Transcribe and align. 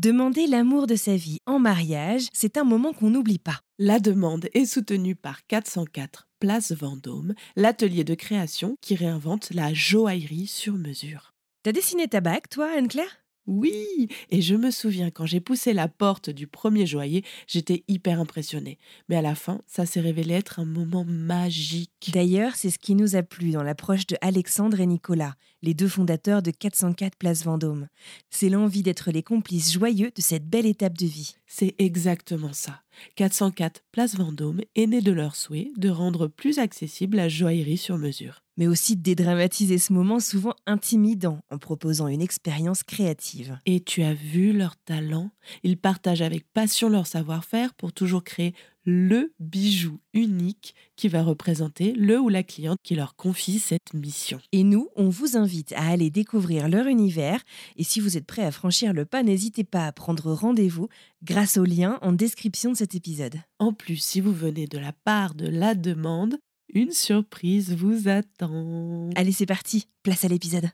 Demander 0.00 0.46
l'amour 0.46 0.86
de 0.86 0.94
sa 0.94 1.16
vie 1.16 1.40
en 1.44 1.58
mariage, 1.58 2.28
c'est 2.32 2.56
un 2.56 2.62
moment 2.62 2.92
qu'on 2.92 3.10
n'oublie 3.10 3.40
pas. 3.40 3.58
La 3.80 3.98
demande 3.98 4.48
est 4.54 4.64
soutenue 4.64 5.16
par 5.16 5.44
404 5.48 6.28
Place 6.38 6.70
Vendôme, 6.70 7.34
l'atelier 7.56 8.04
de 8.04 8.14
création 8.14 8.76
qui 8.80 8.94
réinvente 8.94 9.50
la 9.50 9.74
joaillerie 9.74 10.46
sur 10.46 10.74
mesure. 10.74 11.32
T'as 11.64 11.72
dessiné 11.72 12.06
ta 12.06 12.20
bague, 12.20 12.46
toi, 12.48 12.70
Anne-Claire? 12.76 13.24
Oui, 13.48 14.08
et 14.28 14.42
je 14.42 14.54
me 14.54 14.70
souviens 14.70 15.10
quand 15.10 15.24
j'ai 15.24 15.40
poussé 15.40 15.72
la 15.72 15.88
porte 15.88 16.28
du 16.28 16.46
premier 16.46 16.84
joaillier, 16.84 17.24
j'étais 17.46 17.82
hyper 17.88 18.20
impressionnée. 18.20 18.76
Mais 19.08 19.16
à 19.16 19.22
la 19.22 19.34
fin, 19.34 19.62
ça 19.66 19.86
s'est 19.86 20.02
révélé 20.02 20.34
être 20.34 20.60
un 20.60 20.66
moment 20.66 21.06
magique. 21.08 22.10
D'ailleurs, 22.12 22.56
c'est 22.56 22.68
ce 22.68 22.78
qui 22.78 22.94
nous 22.94 23.16
a 23.16 23.22
plu 23.22 23.52
dans 23.52 23.62
l'approche 23.62 24.06
de 24.06 24.18
Alexandre 24.20 24.80
et 24.80 24.86
Nicolas, 24.86 25.34
les 25.62 25.72
deux 25.72 25.88
fondateurs 25.88 26.42
de 26.42 26.50
404 26.50 27.16
Place 27.16 27.44
Vendôme. 27.44 27.88
C'est 28.28 28.50
l'envie 28.50 28.82
d'être 28.82 29.10
les 29.10 29.22
complices 29.22 29.72
joyeux 29.72 30.12
de 30.14 30.20
cette 30.20 30.46
belle 30.46 30.66
étape 30.66 30.98
de 30.98 31.06
vie. 31.06 31.36
C'est 31.46 31.74
exactement 31.78 32.52
ça. 32.52 32.82
404 33.16 33.82
Place 33.92 34.14
Vendôme 34.14 34.60
est 34.74 34.86
né 34.86 35.00
de 35.00 35.12
leur 35.12 35.34
souhait 35.34 35.70
de 35.78 35.88
rendre 35.88 36.26
plus 36.26 36.58
accessible 36.58 37.16
la 37.16 37.30
joaillerie 37.30 37.78
sur 37.78 37.96
mesure. 37.96 38.42
Mais 38.58 38.66
aussi 38.66 38.96
de 38.96 39.02
dédramatiser 39.02 39.78
ce 39.78 39.94
moment 39.94 40.20
souvent 40.20 40.54
intimidant 40.66 41.40
en 41.50 41.56
proposant 41.56 42.08
une 42.08 42.20
expérience 42.20 42.82
créative. 42.82 43.58
Et 43.64 43.80
tu 43.80 44.02
as 44.02 44.12
vu 44.12 44.52
leur 44.52 44.76
talent 44.76 45.30
Ils 45.62 45.78
partagent 45.78 46.20
avec 46.20 46.44
passion 46.52 46.90
leur 46.90 47.06
savoir-faire 47.06 47.72
pour 47.72 47.94
toujours 47.94 48.24
créer 48.24 48.54
le 48.90 49.34
bijou 49.38 50.00
unique 50.14 50.74
qui 50.96 51.08
va 51.08 51.22
représenter 51.22 51.92
le 51.92 52.18
ou 52.18 52.30
la 52.30 52.42
cliente 52.42 52.78
qui 52.82 52.94
leur 52.94 53.16
confie 53.16 53.58
cette 53.58 53.92
mission. 53.92 54.40
Et 54.52 54.64
nous, 54.64 54.88
on 54.96 55.10
vous 55.10 55.36
invite 55.36 55.74
à 55.74 55.88
aller 55.88 56.08
découvrir 56.08 56.68
leur 56.68 56.86
univers. 56.86 57.42
Et 57.76 57.84
si 57.84 58.00
vous 58.00 58.16
êtes 58.16 58.24
prêt 58.24 58.44
à 58.44 58.50
franchir 58.50 58.94
le 58.94 59.04
pas, 59.04 59.22
n'hésitez 59.22 59.62
pas 59.62 59.86
à 59.86 59.92
prendre 59.92 60.32
rendez-vous 60.32 60.88
grâce 61.22 61.58
au 61.58 61.64
lien 61.64 61.98
en 62.00 62.12
description 62.12 62.72
de 62.72 62.78
cet 62.78 62.94
épisode. 62.94 63.36
En 63.58 63.74
plus, 63.74 63.98
si 63.98 64.22
vous 64.22 64.32
venez 64.32 64.66
de 64.66 64.78
la 64.78 64.92
part 65.04 65.34
de 65.34 65.46
la 65.46 65.74
demande, 65.74 66.38
une 66.74 66.92
surprise 66.92 67.74
vous 67.74 68.08
attend. 68.08 69.10
Allez, 69.16 69.32
c'est 69.32 69.46
parti, 69.46 69.86
place 70.02 70.24
à 70.24 70.28
l'épisode. 70.28 70.70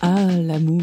Ah, 0.00 0.26
l'amour. 0.30 0.82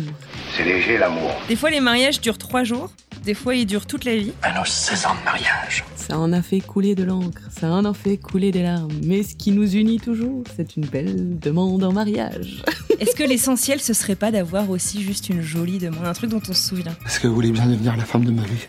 C'est 0.55 0.63
léger 0.63 0.97
l'amour. 0.97 1.31
Des 1.47 1.55
fois, 1.55 1.69
les 1.69 1.79
mariages 1.79 2.21
durent 2.21 2.37
trois 2.37 2.63
jours, 2.63 2.91
des 3.23 3.33
fois, 3.33 3.55
ils 3.55 3.65
durent 3.65 3.85
toute 3.85 4.03
la 4.05 4.17
vie. 4.17 4.33
À 4.41 4.57
nos 4.57 4.65
16 4.65 5.05
ans 5.05 5.15
de 5.19 5.23
mariage. 5.23 5.85
Ça 5.95 6.19
en 6.19 6.33
a 6.33 6.41
fait 6.41 6.59
couler 6.59 6.93
de 6.93 7.03
l'encre, 7.03 7.41
ça 7.49 7.71
en 7.71 7.85
a 7.85 7.93
fait 7.93 8.17
couler 8.17 8.51
des 8.51 8.61
larmes. 8.61 8.91
Mais 9.05 9.23
ce 9.23 9.35
qui 9.35 9.51
nous 9.51 9.75
unit 9.75 9.99
toujours, 9.99 10.43
c'est 10.55 10.75
une 10.75 10.85
belle 10.85 11.39
demande 11.39 11.83
en 11.83 11.93
mariage. 11.93 12.63
Est-ce 12.99 13.15
que 13.15 13.23
l'essentiel, 13.23 13.79
ce 13.79 13.93
serait 13.93 14.15
pas 14.15 14.31
d'avoir 14.31 14.69
aussi 14.69 15.01
juste 15.01 15.29
une 15.29 15.41
jolie 15.41 15.79
demande, 15.79 16.05
un 16.05 16.13
truc 16.13 16.29
dont 16.29 16.41
on 16.49 16.53
se 16.53 16.69
souvient? 16.69 16.95
Est-ce 17.05 17.19
que 17.19 17.27
vous 17.27 17.35
voulez 17.35 17.51
bien 17.51 17.65
devenir 17.65 17.95
la 17.95 18.05
femme 18.05 18.25
de 18.25 18.31
ma 18.31 18.43
vie? 18.43 18.65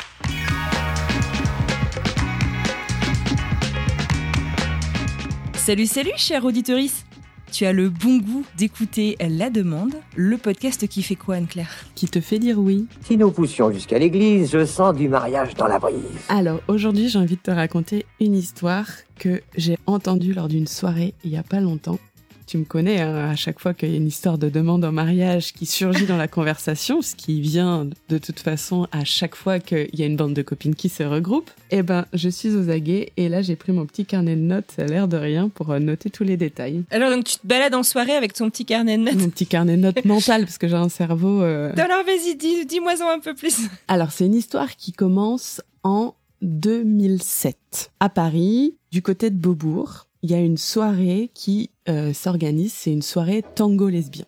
Salut, 5.65 5.87
salut, 5.87 6.12
chère 6.19 6.45
auditorice 6.45 7.07
tu 7.53 7.67
as 7.67 7.73
le 7.73 7.89
bon 7.89 8.17
goût 8.17 8.45
d'écouter 8.59 9.17
La 9.20 9.48
Demande, 9.48 9.95
le 10.17 10.37
podcast 10.37 10.89
qui 10.89 11.05
fait 11.05 11.15
quoi, 11.15 11.37
Anne-Claire 11.37 11.70
Qui 11.95 12.09
te 12.09 12.20
fait 12.20 12.41
dire 12.41 12.59
oui. 12.59 12.89
Si 13.03 13.17
nous 13.17 13.31
poussions 13.31 13.70
jusqu'à 13.70 13.97
l'église, 13.97 14.51
je 14.51 14.65
sens 14.65 14.92
du 14.97 15.09
mariage 15.09 15.55
dans 15.55 15.69
la 15.69 15.79
brise. 15.79 16.03
Alors, 16.29 16.61
aujourd'hui, 16.67 17.09
j'ai 17.09 17.19
envie 17.20 17.37
de 17.37 17.41
te 17.41 17.53
raconter 17.53 18.07
une 18.20 18.35
histoire 18.35 18.89
que 19.20 19.41
j'ai 19.57 19.79
entendue 19.87 20.33
lors 20.33 20.48
d'une 20.48 20.67
soirée 20.67 21.15
il 21.23 21.31
y 21.31 21.37
a 21.37 21.45
pas 21.45 21.61
longtemps 21.61 22.01
tu 22.47 22.59
me 22.59 22.64
connais, 22.64 23.00
hein, 23.00 23.31
à 23.31 23.37
chaque 23.37 23.61
fois 23.61 23.75
qu'il 23.75 23.91
y 23.91 23.95
a 23.95 23.97
une 23.97 24.06
histoire 24.06 24.39
de 24.39 24.48
demande 24.48 24.84
en 24.84 24.92
mariage 24.92 25.53
qui 25.53 25.67
surgit 25.67 26.06
dans 26.06 26.17
la 26.17 26.28
conversation, 26.28 27.03
ce 27.03 27.14
qui 27.14 27.41
vient 27.41 27.89
de 28.09 28.19
toute 28.19 28.41
façon 28.41 28.86
à 28.92 29.05
chaque 29.05 29.34
fois 29.34 29.61
qu'il 29.61 29.89
y 29.95 30.03
a 30.03 30.06
une 30.06 30.17
bande 30.17 30.34
de 30.34 30.42
copines 30.42 30.75
qui 30.75 30.89
se 30.89 31.03
regroupe, 31.03 31.51
eh 31.70 31.83
ben, 31.83 32.06
je 32.12 32.28
suis 32.28 32.55
aux 32.55 32.70
aguets 32.70 33.12
et 33.17 33.28
là, 33.28 33.42
j'ai 33.42 33.56
pris 33.56 33.73
mon 33.73 33.86
petit 33.86 34.05
carnet 34.05 34.36
de 34.36 34.41
notes, 34.41 34.73
ça 34.77 34.83
a 34.83 34.86
l'air 34.86 35.08
de 35.08 35.17
rien, 35.17 35.48
pour 35.48 35.70
euh, 35.70 35.79
noter 35.79 36.11
tous 36.11 36.24
les 36.24 36.36
détails. 36.36 36.85
Alors, 36.91 37.11
donc, 37.11 37.24
tu 37.24 37.36
te 37.36 37.46
balades 37.46 37.74
en 37.74 37.83
soirée 37.83 38.14
avec 38.14 38.33
ton 38.33 38.51
petit 38.51 38.64
carnet 38.64 38.96
de 38.96 39.02
notes? 39.02 39.14
Mon 39.14 39.30
petit 39.30 39.46
carnet 39.46 39.77
de 39.77 39.83
notes 39.83 40.05
mental, 40.05 40.42
parce 40.45 40.58
que 40.58 40.69
j'ai 40.69 40.74
un 40.74 40.89
cerveau... 40.89 41.42
Euh... 41.42 41.73
Alors, 41.77 42.05
vas-y, 42.05 42.36
dis, 42.36 42.67
dis-moi-en 42.67 43.08
un 43.08 43.20
peu 43.20 43.35
plus. 43.35 43.63
Alors, 43.89 44.13
c'est 44.13 44.27
une 44.27 44.35
histoire 44.35 44.77
qui 44.77 44.92
commence 44.92 45.61
en 45.83 46.14
2007, 46.42 47.90
à 48.01 48.08
Paris, 48.08 48.77
du 48.90 49.02
côté 49.02 49.30
de 49.30 49.36
Beaubourg 49.36 50.07
il 50.24 50.30
y 50.30 50.35
a 50.35 50.40
une 50.40 50.57
soirée 50.57 51.30
qui 51.35 51.69
euh, 51.89 52.12
s'organise, 52.12 52.72
c'est 52.72 52.92
une 52.92 53.02
soirée 53.02 53.45
tango 53.55 53.89
lesbien. 53.89 54.24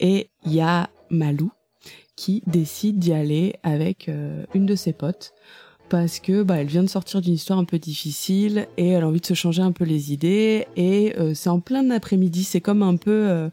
Et 0.00 0.30
il 0.44 0.52
y 0.52 0.60
a 0.60 0.90
Malou 1.10 1.50
qui 2.16 2.42
décide 2.46 2.98
d'y 2.98 3.12
aller 3.12 3.54
avec 3.62 4.08
euh, 4.08 4.44
une 4.54 4.66
de 4.66 4.74
ses 4.74 4.92
potes 4.92 5.32
parce 5.88 6.20
que 6.20 6.42
bah, 6.42 6.56
elle 6.56 6.68
vient 6.68 6.82
de 6.82 6.88
sortir 6.88 7.20
d'une 7.20 7.34
histoire 7.34 7.58
un 7.58 7.64
peu 7.64 7.78
difficile 7.78 8.66
et 8.78 8.88
elle 8.88 9.04
a 9.04 9.08
envie 9.08 9.20
de 9.20 9.26
se 9.26 9.34
changer 9.34 9.62
un 9.62 9.72
peu 9.72 9.84
les 9.84 10.12
idées 10.12 10.66
et 10.74 11.14
euh, 11.18 11.34
c'est 11.34 11.50
en 11.50 11.60
plein 11.60 11.90
après-midi, 11.90 12.44
c'est 12.44 12.62
comme 12.62 12.82
un 12.82 12.96
peu 12.96 13.50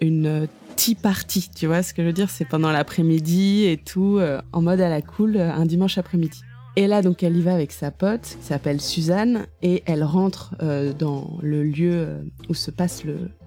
une 0.00 0.48
tea 0.76 0.94
party, 0.94 1.50
tu 1.54 1.66
vois 1.66 1.82
ce 1.82 1.92
que 1.92 2.02
je 2.02 2.06
veux 2.06 2.12
dire, 2.14 2.30
c'est 2.30 2.48
pendant 2.48 2.70
l'après-midi 2.70 3.64
et 3.66 3.76
tout 3.76 4.20
en 4.52 4.62
mode 4.62 4.80
à 4.80 4.88
la 4.88 5.02
cool 5.02 5.36
un 5.36 5.66
dimanche 5.66 5.98
après-midi. 5.98 6.40
Et 6.74 6.86
là, 6.86 7.02
donc, 7.02 7.22
elle 7.22 7.36
y 7.36 7.42
va 7.42 7.52
avec 7.52 7.70
sa 7.70 7.90
pote, 7.90 8.36
qui 8.40 8.46
s'appelle 8.46 8.80
Suzanne, 8.80 9.46
et 9.62 9.82
elle 9.84 10.02
rentre 10.04 10.54
euh, 10.62 10.94
dans 10.94 11.38
le 11.42 11.62
lieu 11.64 11.92
euh, 11.92 12.22
où 12.48 12.54
se 12.54 12.70
passe 12.70 13.02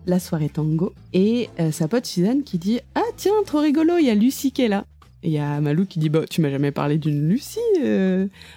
la 0.06 0.20
soirée 0.20 0.50
tango. 0.50 0.94
Et 1.14 1.50
euh, 1.60 1.72
sa 1.72 1.88
pote 1.88 2.06
Suzanne 2.06 2.44
qui 2.44 2.60
dit 2.60 2.80
Ah, 2.94 3.02
tiens, 3.18 3.34
trop 3.46 3.60
rigolo, 3.60 3.98
il 3.98 4.06
y 4.06 4.10
a 4.12 4.16
Lucie 4.16 4.52
qui 4.52 4.62
est 4.62 4.68
là. 4.68 4.86
Et 5.24 5.30
il 5.30 5.34
y 5.34 5.40
a 5.40 5.60
Malou 5.60 5.88
qui 5.88 5.98
dit 5.98 6.10
Bah, 6.10 6.26
tu 6.30 6.42
m'as 6.42 6.52
jamais 6.52 6.72
parlé 6.72 7.00
d'une 7.00 7.28
Lucie 7.28 7.60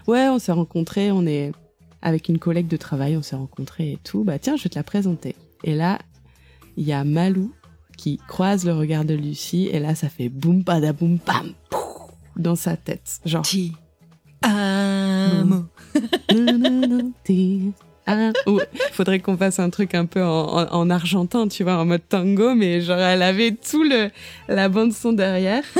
Ouais, 0.07 0.29
on 0.29 0.39
s'est 0.39 0.53
rencontrés, 0.53 1.11
on 1.13 1.27
est 1.27 1.53
avec 2.03 2.29
une 2.29 2.39
collègue 2.39 2.69
de 2.69 2.77
travail, 2.77 3.17
on 3.17 3.23
s'est 3.23 3.37
rencontrés 3.37 3.93
et 3.93 3.99
tout. 4.05 4.23
Bah, 4.23 4.39
tiens, 4.39 4.57
je 4.57 4.65
vais 4.65 4.71
te 4.71 4.79
la 4.79 4.85
présenter. 4.85 5.35
Et 5.65 5.75
là, 5.75 5.99
il 6.77 6.87
y 6.87 6.93
a 6.93 7.05
Malou 7.05 7.53
qui 7.97 8.21
croise 8.29 8.67
le 8.67 8.75
regard 8.75 9.07
de 9.07 9.15
Lucie, 9.15 9.71
et 9.73 9.81
là, 9.81 9.95
ça 9.95 10.11
fait 10.11 10.29
boum, 10.29 10.63
pada, 10.63 10.93
boum, 10.93 11.19
pam, 11.19 11.55
dans 12.37 12.55
sa 12.55 12.77
tête. 12.77 13.21
Genre. 13.25 13.43
Ah, 14.43 15.43
faudrait 18.93 19.21
qu'on 19.21 19.37
fasse 19.37 19.59
un 19.59 19.69
truc 19.71 19.95
un 19.95 20.07
peu 20.07 20.25
en, 20.25 20.91
argentin, 20.91 21.49
tu 21.49 21.63
vois, 21.65 21.77
en 21.77 21.85
mode 21.85 22.09
tango, 22.09 22.55
mais 22.55 22.81
genre 22.81 22.99
elle 22.99 23.23
avait 23.23 23.53
tout 23.53 23.83
le 23.83 24.11
la 24.49 24.69
bande 24.69 24.93
son 24.93 25.13
derrière. 25.13 25.65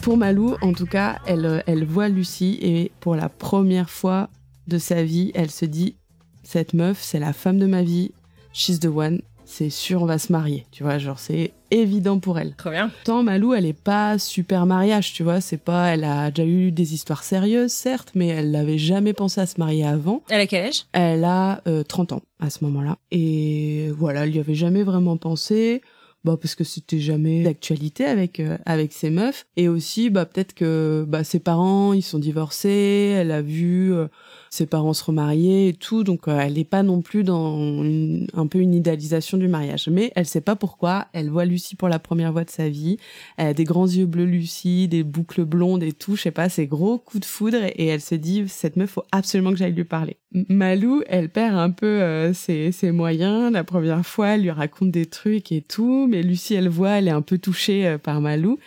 pour 0.00 0.16
Malou, 0.16 0.56
en 0.62 0.72
tout 0.72 0.86
cas, 0.86 1.18
elle, 1.26 1.62
elle 1.66 1.84
voit 1.84 2.08
Lucie 2.08 2.58
et 2.62 2.92
pour 3.00 3.16
la 3.16 3.28
première 3.28 3.90
fois 3.90 4.30
de 4.68 4.78
sa 4.78 5.02
vie, 5.02 5.32
elle 5.34 5.50
se 5.50 5.64
dit 5.64 5.96
cette 6.44 6.74
meuf, 6.74 6.98
c'est 7.00 7.18
la 7.18 7.32
femme 7.32 7.58
de 7.58 7.66
ma 7.66 7.82
vie, 7.82 8.12
she's 8.52 8.78
the 8.78 8.86
one, 8.86 9.20
c'est 9.44 9.68
sûr, 9.68 10.02
on 10.02 10.06
va 10.06 10.18
se 10.18 10.30
marier. 10.32 10.64
Tu 10.70 10.84
vois, 10.84 10.98
genre, 10.98 11.18
c'est 11.18 11.52
évident 11.70 12.18
pour 12.18 12.38
elle. 12.38 12.54
Très 12.56 12.70
bien. 12.70 12.90
Tant 13.04 13.22
Malou, 13.22 13.54
elle 13.54 13.66
est 13.66 13.72
pas 13.72 14.18
super 14.18 14.66
mariage, 14.66 15.12
tu 15.12 15.22
vois. 15.22 15.40
C'est 15.40 15.56
pas, 15.56 15.88
elle 15.88 16.04
a 16.04 16.30
déjà 16.30 16.48
eu 16.48 16.70
des 16.70 16.94
histoires 16.94 17.24
sérieuses, 17.24 17.72
certes, 17.72 18.10
mais 18.14 18.28
elle 18.28 18.50
n'avait 18.50 18.78
jamais 18.78 19.12
pensé 19.12 19.40
à 19.40 19.46
se 19.46 19.58
marier 19.58 19.84
avant. 19.84 20.22
Elle 20.28 20.40
a 20.40 20.46
quel 20.46 20.66
âge? 20.66 20.84
Elle 20.92 21.24
a 21.24 21.62
30 21.88 22.12
euh, 22.12 22.14
ans 22.16 22.22
à 22.40 22.50
ce 22.50 22.64
moment-là. 22.64 22.98
Et 23.10 23.90
voilà, 23.96 24.24
elle 24.24 24.34
y 24.34 24.40
avait 24.40 24.54
jamais 24.54 24.82
vraiment 24.82 25.16
pensé. 25.16 25.82
Bah 26.26 26.36
parce 26.36 26.56
que 26.56 26.64
c'était 26.64 26.98
jamais 26.98 27.44
d'actualité 27.44 28.04
avec 28.04 28.40
euh, 28.40 28.58
avec 28.66 28.92
ses 28.92 29.10
meufs. 29.10 29.46
Et 29.56 29.68
aussi 29.68 30.10
bah 30.10 30.26
peut-être 30.26 30.54
que 30.54 31.04
bah 31.06 31.22
ses 31.22 31.38
parents 31.38 31.92
ils 31.92 32.02
sont 32.02 32.18
divorcés 32.18 33.14
elle 33.16 33.30
a 33.30 33.42
vu 33.42 33.94
euh, 33.94 34.08
ses 34.50 34.66
parents 34.66 34.92
se 34.92 35.04
remarier 35.04 35.68
et 35.68 35.74
tout, 35.74 36.02
donc 36.02 36.28
euh, 36.28 36.38
elle 36.38 36.54
n'est 36.54 36.64
pas 36.64 36.82
non 36.82 37.02
plus 37.02 37.24
dans 37.24 37.82
un 38.34 38.46
peu 38.46 38.58
une 38.58 38.74
idéalisation 38.74 39.38
du 39.38 39.48
mariage. 39.48 39.88
Mais 39.88 40.12
elle 40.16 40.26
sait 40.26 40.40
pas 40.40 40.56
pourquoi, 40.56 41.06
elle 41.12 41.30
voit 41.30 41.44
Lucie 41.44 41.76
pour 41.76 41.88
la 41.88 41.98
première 41.98 42.32
fois 42.32 42.44
de 42.44 42.50
sa 42.50 42.68
vie, 42.68 42.96
elle 43.36 43.48
a 43.48 43.54
des 43.54 43.64
grands 43.64 43.86
yeux 43.86 44.06
bleus 44.06 44.24
Lucie, 44.24 44.88
des 44.88 45.04
boucles 45.04 45.44
blondes 45.44 45.82
et 45.82 45.92
tout, 45.92 46.16
je 46.16 46.22
sais 46.22 46.30
pas, 46.30 46.48
c'est 46.48 46.66
gros 46.66 46.98
coup 46.98 47.18
de 47.18 47.24
foudre. 47.24 47.58
Et 47.76 47.86
elle 47.86 48.00
se 48.00 48.14
dit 48.14 48.44
cette 48.48 48.76
meuf 48.76 48.90
faut 48.90 49.04
absolument 49.12 49.50
que 49.50 49.58
j'aille 49.58 49.72
lui 49.72 49.84
parler. 49.84 50.16
Malou, 50.48 51.02
elle 51.06 51.28
perd 51.28 51.56
un 51.56 51.70
peu 51.70 51.86
euh, 51.86 52.32
ses, 52.32 52.72
ses, 52.72 52.90
moyens. 52.90 53.52
La 53.52 53.64
première 53.64 54.04
fois, 54.04 54.28
elle 54.28 54.42
lui 54.42 54.50
raconte 54.50 54.90
des 54.90 55.06
trucs 55.06 55.50
et 55.50 55.62
tout, 55.62 56.06
Lucie, 56.22 56.54
elle 56.54 56.68
voit, 56.68 56.98
elle 56.98 57.08
est 57.08 57.12
un 57.12 57.22
peu 57.22 57.38
touchée 57.38 57.86
euh, 57.86 57.98
par 57.98 58.20
Malou. 58.20 58.58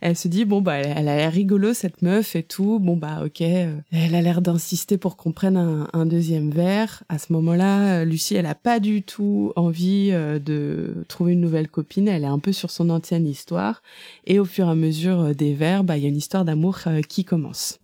Elle 0.00 0.16
se 0.16 0.28
dit 0.28 0.44
bon 0.44 0.60
bah 0.60 0.76
elle, 0.76 1.08
a 1.08 1.16
l'air 1.16 1.32
rigolo 1.32 1.74
cette 1.74 2.02
meuf 2.02 2.36
et 2.36 2.42
tout. 2.42 2.78
Bon 2.78 2.96
bah 2.96 3.22
ok, 3.24 3.40
elle 3.40 4.14
a 4.14 4.22
l'air 4.22 4.40
d'insister 4.42 4.96
pour 4.96 5.16
qu'on 5.16 5.32
prenne 5.32 5.56
un, 5.92 6.06
deuxième 6.06 6.50
verre. 6.50 7.02
À 7.08 7.18
ce 7.18 7.32
moment-là, 7.32 8.04
Lucie, 8.04 8.36
elle 8.36 8.46
a 8.46 8.54
pas 8.54 8.78
du 8.80 9.02
tout 9.02 9.52
envie 9.56 10.10
euh, 10.12 10.38
de 10.38 11.04
trouver 11.08 11.32
une 11.32 11.40
nouvelle 11.40 11.68
copine. 11.68 12.08
Elle 12.08 12.24
est 12.24 12.26
un 12.26 12.38
peu 12.38 12.52
sur 12.52 12.70
son 12.70 12.90
ancienne 12.90 13.26
histoire. 13.26 13.82
Et 14.26 14.38
au 14.38 14.44
fur 14.44 14.66
et 14.66 14.70
à 14.70 14.74
mesure 14.74 15.20
euh, 15.20 15.32
des 15.32 15.54
verres, 15.54 15.84
bah, 15.84 15.96
il 15.96 16.02
y 16.02 16.06
a 16.06 16.08
une 16.08 16.16
histoire 16.16 16.44
d'amour 16.44 16.78
euh, 16.86 17.00
qui 17.02 17.24
commence. 17.24 17.78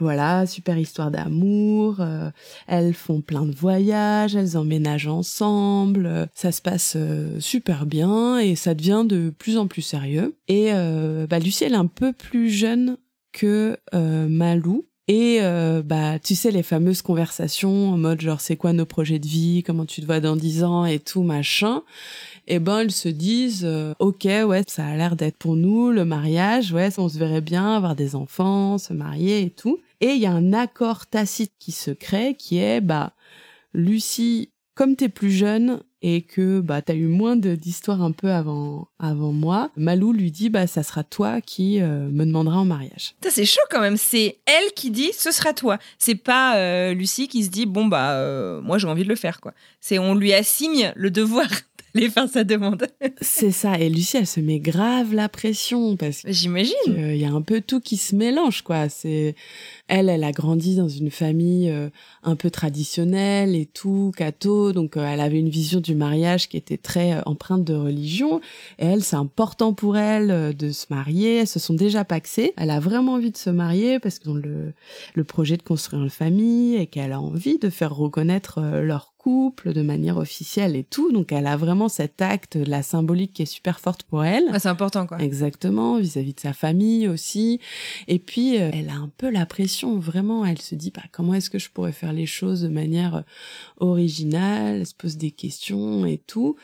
Voilà, 0.00 0.46
super 0.46 0.78
histoire 0.78 1.10
d'amour. 1.10 1.96
euh, 2.00 2.30
elles 2.66 2.94
font 2.94 3.20
plein 3.20 3.44
de 3.44 3.54
voyages, 3.54 4.34
elles 4.34 4.56
emménagent 4.56 5.06
ensemble. 5.08 6.06
euh, 6.06 6.26
ça 6.34 6.52
se 6.52 6.62
passe 6.62 6.94
euh, 6.96 7.38
super 7.38 7.84
bien 7.84 8.38
et 8.38 8.56
ça 8.56 8.74
devient 8.74 9.04
de 9.06 9.30
plus 9.30 9.58
en 9.58 9.66
plus 9.66 9.82
sérieux. 9.82 10.36
Et 10.48 10.68
euh, 10.72 11.26
bah, 11.28 11.38
Lucie, 11.38 11.64
elle 11.64 11.74
est 11.74 11.76
un 11.76 11.86
peu 11.86 12.12
plus 12.14 12.48
jeune 12.50 12.96
que 13.32 13.76
euh, 13.94 14.26
Malou. 14.28 14.86
Et 15.12 15.40
bah 15.86 16.20
tu 16.20 16.36
sais 16.36 16.52
les 16.52 16.62
fameuses 16.62 17.02
conversations 17.02 17.88
en 17.92 17.96
mode 17.96 18.20
genre 18.20 18.40
c'est 18.40 18.54
quoi 18.54 18.72
nos 18.72 18.86
projets 18.86 19.18
de 19.18 19.26
vie, 19.26 19.64
comment 19.66 19.84
tu 19.84 20.00
te 20.00 20.06
vois 20.06 20.20
dans 20.20 20.36
10 20.36 20.62
ans 20.62 20.84
et 20.84 21.00
tout 21.00 21.24
machin. 21.24 21.82
Et 22.46 22.60
ben 22.60 22.78
elles 22.78 22.92
se 22.92 23.08
disent 23.08 23.66
OK 23.98 24.22
ouais, 24.26 24.62
ça 24.68 24.86
a 24.86 24.96
l'air 24.96 25.16
d'être 25.16 25.36
pour 25.36 25.56
nous 25.56 25.90
le 25.90 26.04
mariage, 26.04 26.72
ouais, 26.72 26.90
on 26.96 27.08
se 27.08 27.18
verrait 27.18 27.40
bien 27.40 27.74
avoir 27.74 27.96
des 27.96 28.14
enfants, 28.14 28.78
se 28.78 28.92
marier 28.92 29.40
et 29.42 29.50
tout. 29.50 29.80
Et 30.00 30.12
il 30.12 30.20
y 30.20 30.26
a 30.26 30.32
un 30.32 30.52
accord 30.52 31.06
tacite 31.06 31.52
qui 31.58 31.72
se 31.72 31.90
crée 31.90 32.34
qui 32.34 32.58
est 32.58 32.80
bah 32.80 33.12
Lucie 33.72 34.52
comme 34.74 34.96
t'es 34.96 35.08
plus 35.08 35.30
jeune 35.30 35.82
et 36.02 36.22
que 36.22 36.60
bah 36.60 36.80
t'as 36.80 36.94
eu 36.94 37.06
moins 37.06 37.36
d'histoires 37.36 38.02
un 38.02 38.12
peu 38.12 38.30
avant 38.30 38.88
avant 38.98 39.32
moi, 39.32 39.70
Malou 39.76 40.12
lui 40.12 40.30
dit 40.30 40.48
bah 40.48 40.66
ça 40.66 40.82
sera 40.82 41.04
toi 41.04 41.40
qui 41.40 41.80
euh, 41.80 42.08
me 42.08 42.24
demandera 42.24 42.58
en 42.58 42.64
mariage. 42.64 43.14
Putain, 43.20 43.30
c'est 43.30 43.44
chaud 43.44 43.60
quand 43.70 43.80
même. 43.80 43.98
C'est 43.98 44.38
elle 44.46 44.72
qui 44.74 44.90
dit 44.90 45.10
ce 45.12 45.30
sera 45.30 45.52
toi. 45.52 45.78
C'est 45.98 46.14
pas 46.14 46.56
euh, 46.56 46.94
Lucie 46.94 47.28
qui 47.28 47.44
se 47.44 47.50
dit 47.50 47.66
bon 47.66 47.86
bah 47.86 48.12
euh, 48.12 48.62
moi 48.62 48.78
j'ai 48.78 48.88
envie 48.88 49.04
de 49.04 49.08
le 49.08 49.16
faire 49.16 49.40
quoi. 49.40 49.52
C'est 49.80 49.98
on 49.98 50.14
lui 50.14 50.32
assigne 50.32 50.92
le 50.96 51.10
devoir 51.10 51.48
d'aller 51.94 52.10
faire 52.10 52.28
sa 52.28 52.44
demande. 52.44 52.86
C'est 53.20 53.50
ça 53.50 53.78
et 53.78 53.88
Lucie 53.88 54.16
elle 54.16 54.26
se 54.26 54.40
met 54.40 54.60
grave 54.60 55.14
la 55.14 55.28
pression 55.28 55.96
parce 55.96 56.22
J'imagine. 56.26 56.74
qu'il 56.84 57.16
y 57.16 57.24
a 57.24 57.30
un 57.30 57.42
peu 57.42 57.60
tout 57.60 57.80
qui 57.80 57.96
se 57.96 58.14
mélange 58.14 58.62
quoi. 58.62 58.88
C'est 58.88 59.34
elle 59.88 60.08
elle 60.08 60.24
a 60.24 60.32
grandi 60.32 60.76
dans 60.76 60.88
une 60.88 61.10
famille 61.10 61.70
euh, 61.70 61.88
un 62.22 62.36
peu 62.36 62.50
traditionnelle 62.50 63.54
et 63.56 63.66
tout 63.66 64.12
catho 64.16 64.72
donc 64.72 64.96
euh, 64.96 65.04
elle 65.04 65.20
avait 65.20 65.38
une 65.38 65.48
vision 65.48 65.80
du 65.80 65.94
mariage 65.94 66.48
qui 66.48 66.56
était 66.56 66.76
très 66.76 67.14
euh, 67.14 67.22
empreinte 67.26 67.64
de 67.64 67.74
religion 67.74 68.40
et 68.78 68.86
elle 68.86 69.02
c'est 69.02 69.16
important 69.16 69.72
pour 69.72 69.96
elle 69.96 70.54
de 70.56 70.70
se 70.70 70.86
marier, 70.90 71.38
elles 71.38 71.46
se 71.46 71.58
sont 71.58 71.74
déjà 71.74 72.04
paxées. 72.04 72.52
Elle 72.56 72.70
a 72.70 72.80
vraiment 72.80 73.14
envie 73.14 73.30
de 73.30 73.36
se 73.36 73.50
marier 73.50 73.98
parce 73.98 74.18
qu'ils 74.18 74.30
ont 74.30 74.34
le 74.34 74.72
le 75.14 75.24
projet 75.24 75.56
de 75.56 75.62
construire 75.62 76.02
une 76.02 76.10
famille 76.10 76.76
et 76.76 76.86
qu'elle 76.86 77.12
a 77.12 77.20
envie 77.20 77.58
de 77.58 77.70
faire 77.70 77.94
reconnaître 77.94 78.60
leur 78.60 79.09
couple 79.20 79.74
de 79.74 79.82
manière 79.82 80.16
officielle 80.16 80.76
et 80.76 80.84
tout. 80.84 81.12
Donc 81.12 81.30
elle 81.30 81.46
a 81.46 81.56
vraiment 81.58 81.90
cet 81.90 82.22
acte, 82.22 82.56
la 82.56 82.82
symbolique 82.82 83.34
qui 83.34 83.42
est 83.42 83.46
super 83.46 83.78
forte 83.78 84.02
pour 84.04 84.24
elle. 84.24 84.44
Ah, 84.50 84.58
c'est 84.58 84.68
important 84.68 85.06
quoi. 85.06 85.18
Exactement, 85.20 85.98
vis-à-vis 85.98 86.32
de 86.32 86.40
sa 86.40 86.54
famille 86.54 87.06
aussi. 87.06 87.60
Et 88.08 88.18
puis, 88.18 88.58
euh, 88.58 88.70
elle 88.72 88.88
a 88.88 88.94
un 88.94 89.10
peu 89.18 89.30
la 89.30 89.44
pression, 89.44 89.98
vraiment. 89.98 90.44
Elle 90.46 90.60
se 90.60 90.74
dit, 90.74 90.90
bah, 90.90 91.02
comment 91.12 91.34
est-ce 91.34 91.50
que 91.50 91.58
je 91.58 91.70
pourrais 91.70 91.92
faire 91.92 92.12
les 92.12 92.26
choses 92.26 92.62
de 92.62 92.68
manière 92.68 93.16
euh, 93.16 93.22
originale? 93.76 94.76
Elle 94.76 94.86
se 94.86 94.94
pose 94.94 95.16
des 95.16 95.30
questions 95.30 96.06
et 96.06 96.18
tout. 96.18 96.56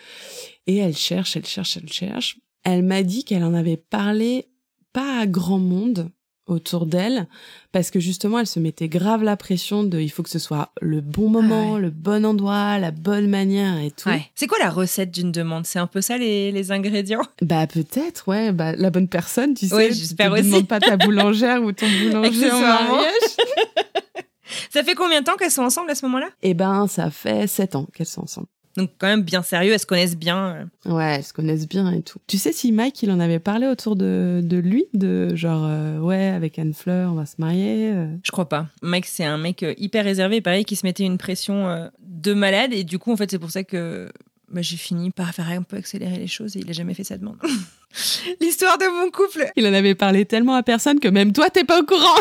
Et 0.66 0.76
elle 0.76 0.96
cherche, 0.96 1.36
elle 1.36 1.46
cherche, 1.46 1.76
elle 1.76 1.92
cherche. 1.92 2.38
Elle 2.64 2.82
m'a 2.82 3.02
dit 3.02 3.24
qu'elle 3.24 3.44
en 3.44 3.54
avait 3.54 3.76
parlé 3.76 4.48
pas 4.92 5.20
à 5.20 5.26
grand 5.26 5.58
monde 5.58 6.10
autour 6.46 6.86
d'elle 6.86 7.26
parce 7.72 7.90
que 7.90 7.98
justement 8.00 8.38
elle 8.38 8.46
se 8.46 8.60
mettait 8.60 8.88
grave 8.88 9.22
la 9.22 9.36
pression 9.36 9.82
de 9.84 9.98
il 9.98 10.08
faut 10.08 10.22
que 10.22 10.30
ce 10.30 10.38
soit 10.38 10.70
le 10.80 11.00
bon 11.00 11.28
moment, 11.28 11.70
Ah 11.70 11.74
ouais. 11.74 11.80
le 11.80 11.90
bon 11.90 12.24
endroit, 12.24 12.78
la 12.78 12.90
bonne 12.92 13.28
manière 13.28 13.78
et 13.78 13.90
tout. 13.90 14.08
Ouais. 14.08 14.26
C'est 14.34 14.46
quoi 14.46 14.58
la 14.58 14.70
recette 14.70 15.10
d'une 15.10 15.32
demande? 15.32 15.66
C'est 15.66 15.78
un 15.78 15.86
peu 15.86 16.00
ça 16.00 16.18
les, 16.18 16.52
les 16.52 16.72
ingrédients? 16.72 17.22
Bah 17.42 17.66
peut-être, 17.66 18.28
ouais, 18.28 18.52
bah 18.52 18.74
la 18.76 18.90
bonne 18.90 19.08
personne, 19.08 19.54
tu 19.54 19.66
sais. 19.66 19.74
Ouais, 19.74 19.92
j'espère 19.92 20.32
aussi. 20.32 20.44
demandes 20.44 20.68
pas 20.68 20.80
ta 20.80 20.96
boulangère 21.06 21.62
ou 21.62 21.72
ton 21.72 21.86
boulanger 22.02 22.50
en 22.50 22.60
mariage. 22.60 23.36
Ça 24.70 24.84
fait 24.84 24.94
combien 24.94 25.20
de 25.20 25.24
temps 25.26 25.36
qu'elles 25.36 25.50
sont 25.50 25.62
ensemble 25.62 25.90
à 25.90 25.94
ce 25.94 26.04
moment-là? 26.06 26.28
Eh 26.42 26.54
ben, 26.54 26.86
ça 26.86 27.10
fait 27.10 27.46
sept 27.46 27.74
ans 27.74 27.86
qu'elles 27.94 28.06
sont 28.06 28.22
ensemble. 28.22 28.46
Donc 28.76 28.90
quand 28.98 29.06
même 29.06 29.22
bien 29.22 29.42
sérieux, 29.42 29.72
elles 29.72 29.80
se 29.80 29.86
connaissent 29.86 30.16
bien. 30.16 30.68
euh. 30.86 30.92
Ouais, 30.92 31.16
elles 31.16 31.24
se 31.24 31.32
connaissent 31.32 31.68
bien 31.68 31.90
et 31.92 32.02
tout. 32.02 32.18
Tu 32.26 32.36
sais 32.38 32.52
si 32.52 32.72
Mike, 32.72 33.02
il 33.02 33.10
en 33.10 33.20
avait 33.20 33.38
parlé 33.38 33.66
autour 33.66 33.96
de, 33.96 34.40
de 34.44 34.56
lui, 34.58 34.84
de 34.94 35.34
genre, 35.34 35.64
euh, 35.66 35.98
ouais, 35.98 36.26
avec 36.26 36.58
Anne 36.58 36.74
Fleur, 36.74 37.10
on 37.12 37.14
va 37.14 37.26
se 37.26 37.36
marier. 37.38 37.90
euh. 37.92 38.06
Je 38.22 38.30
crois 38.30 38.48
pas. 38.48 38.66
Mike, 38.82 39.06
c'est 39.06 39.24
un 39.24 39.38
mec 39.38 39.64
hyper 39.78 40.04
réservé, 40.04 40.40
pareil, 40.40 40.64
qui 40.64 40.76
se 40.76 40.84
mettait 40.86 41.04
une 41.04 41.18
pression 41.18 41.66
euh, 41.68 41.88
de 42.00 42.34
malade. 42.34 42.72
Et 42.72 42.84
du 42.84 42.98
coup, 42.98 43.12
en 43.12 43.16
fait, 43.16 43.30
c'est 43.30 43.38
pour 43.38 43.50
ça 43.50 43.64
que 43.64 44.10
bah, 44.50 44.60
j'ai 44.62 44.76
fini 44.76 45.10
par 45.10 45.32
faire 45.32 45.48
un 45.48 45.62
peu 45.62 45.76
accélérer 45.76 46.18
les 46.18 46.26
choses 46.28 46.56
et 46.56 46.60
il 46.60 46.68
a 46.70 46.72
jamais 46.72 46.94
fait 46.94 47.04
sa 47.04 47.16
demande. 47.18 47.36
L'histoire 48.40 48.76
de 48.78 48.84
mon 48.84 49.10
couple. 49.10 49.50
Il 49.56 49.66
en 49.66 49.72
avait 49.72 49.94
parlé 49.94 50.24
tellement 50.26 50.54
à 50.54 50.62
personne 50.62 51.00
que 51.00 51.08
même 51.08 51.32
toi, 51.32 51.48
t'es 51.50 51.64
pas 51.64 51.80
au 51.80 51.84
courant. 51.84 52.20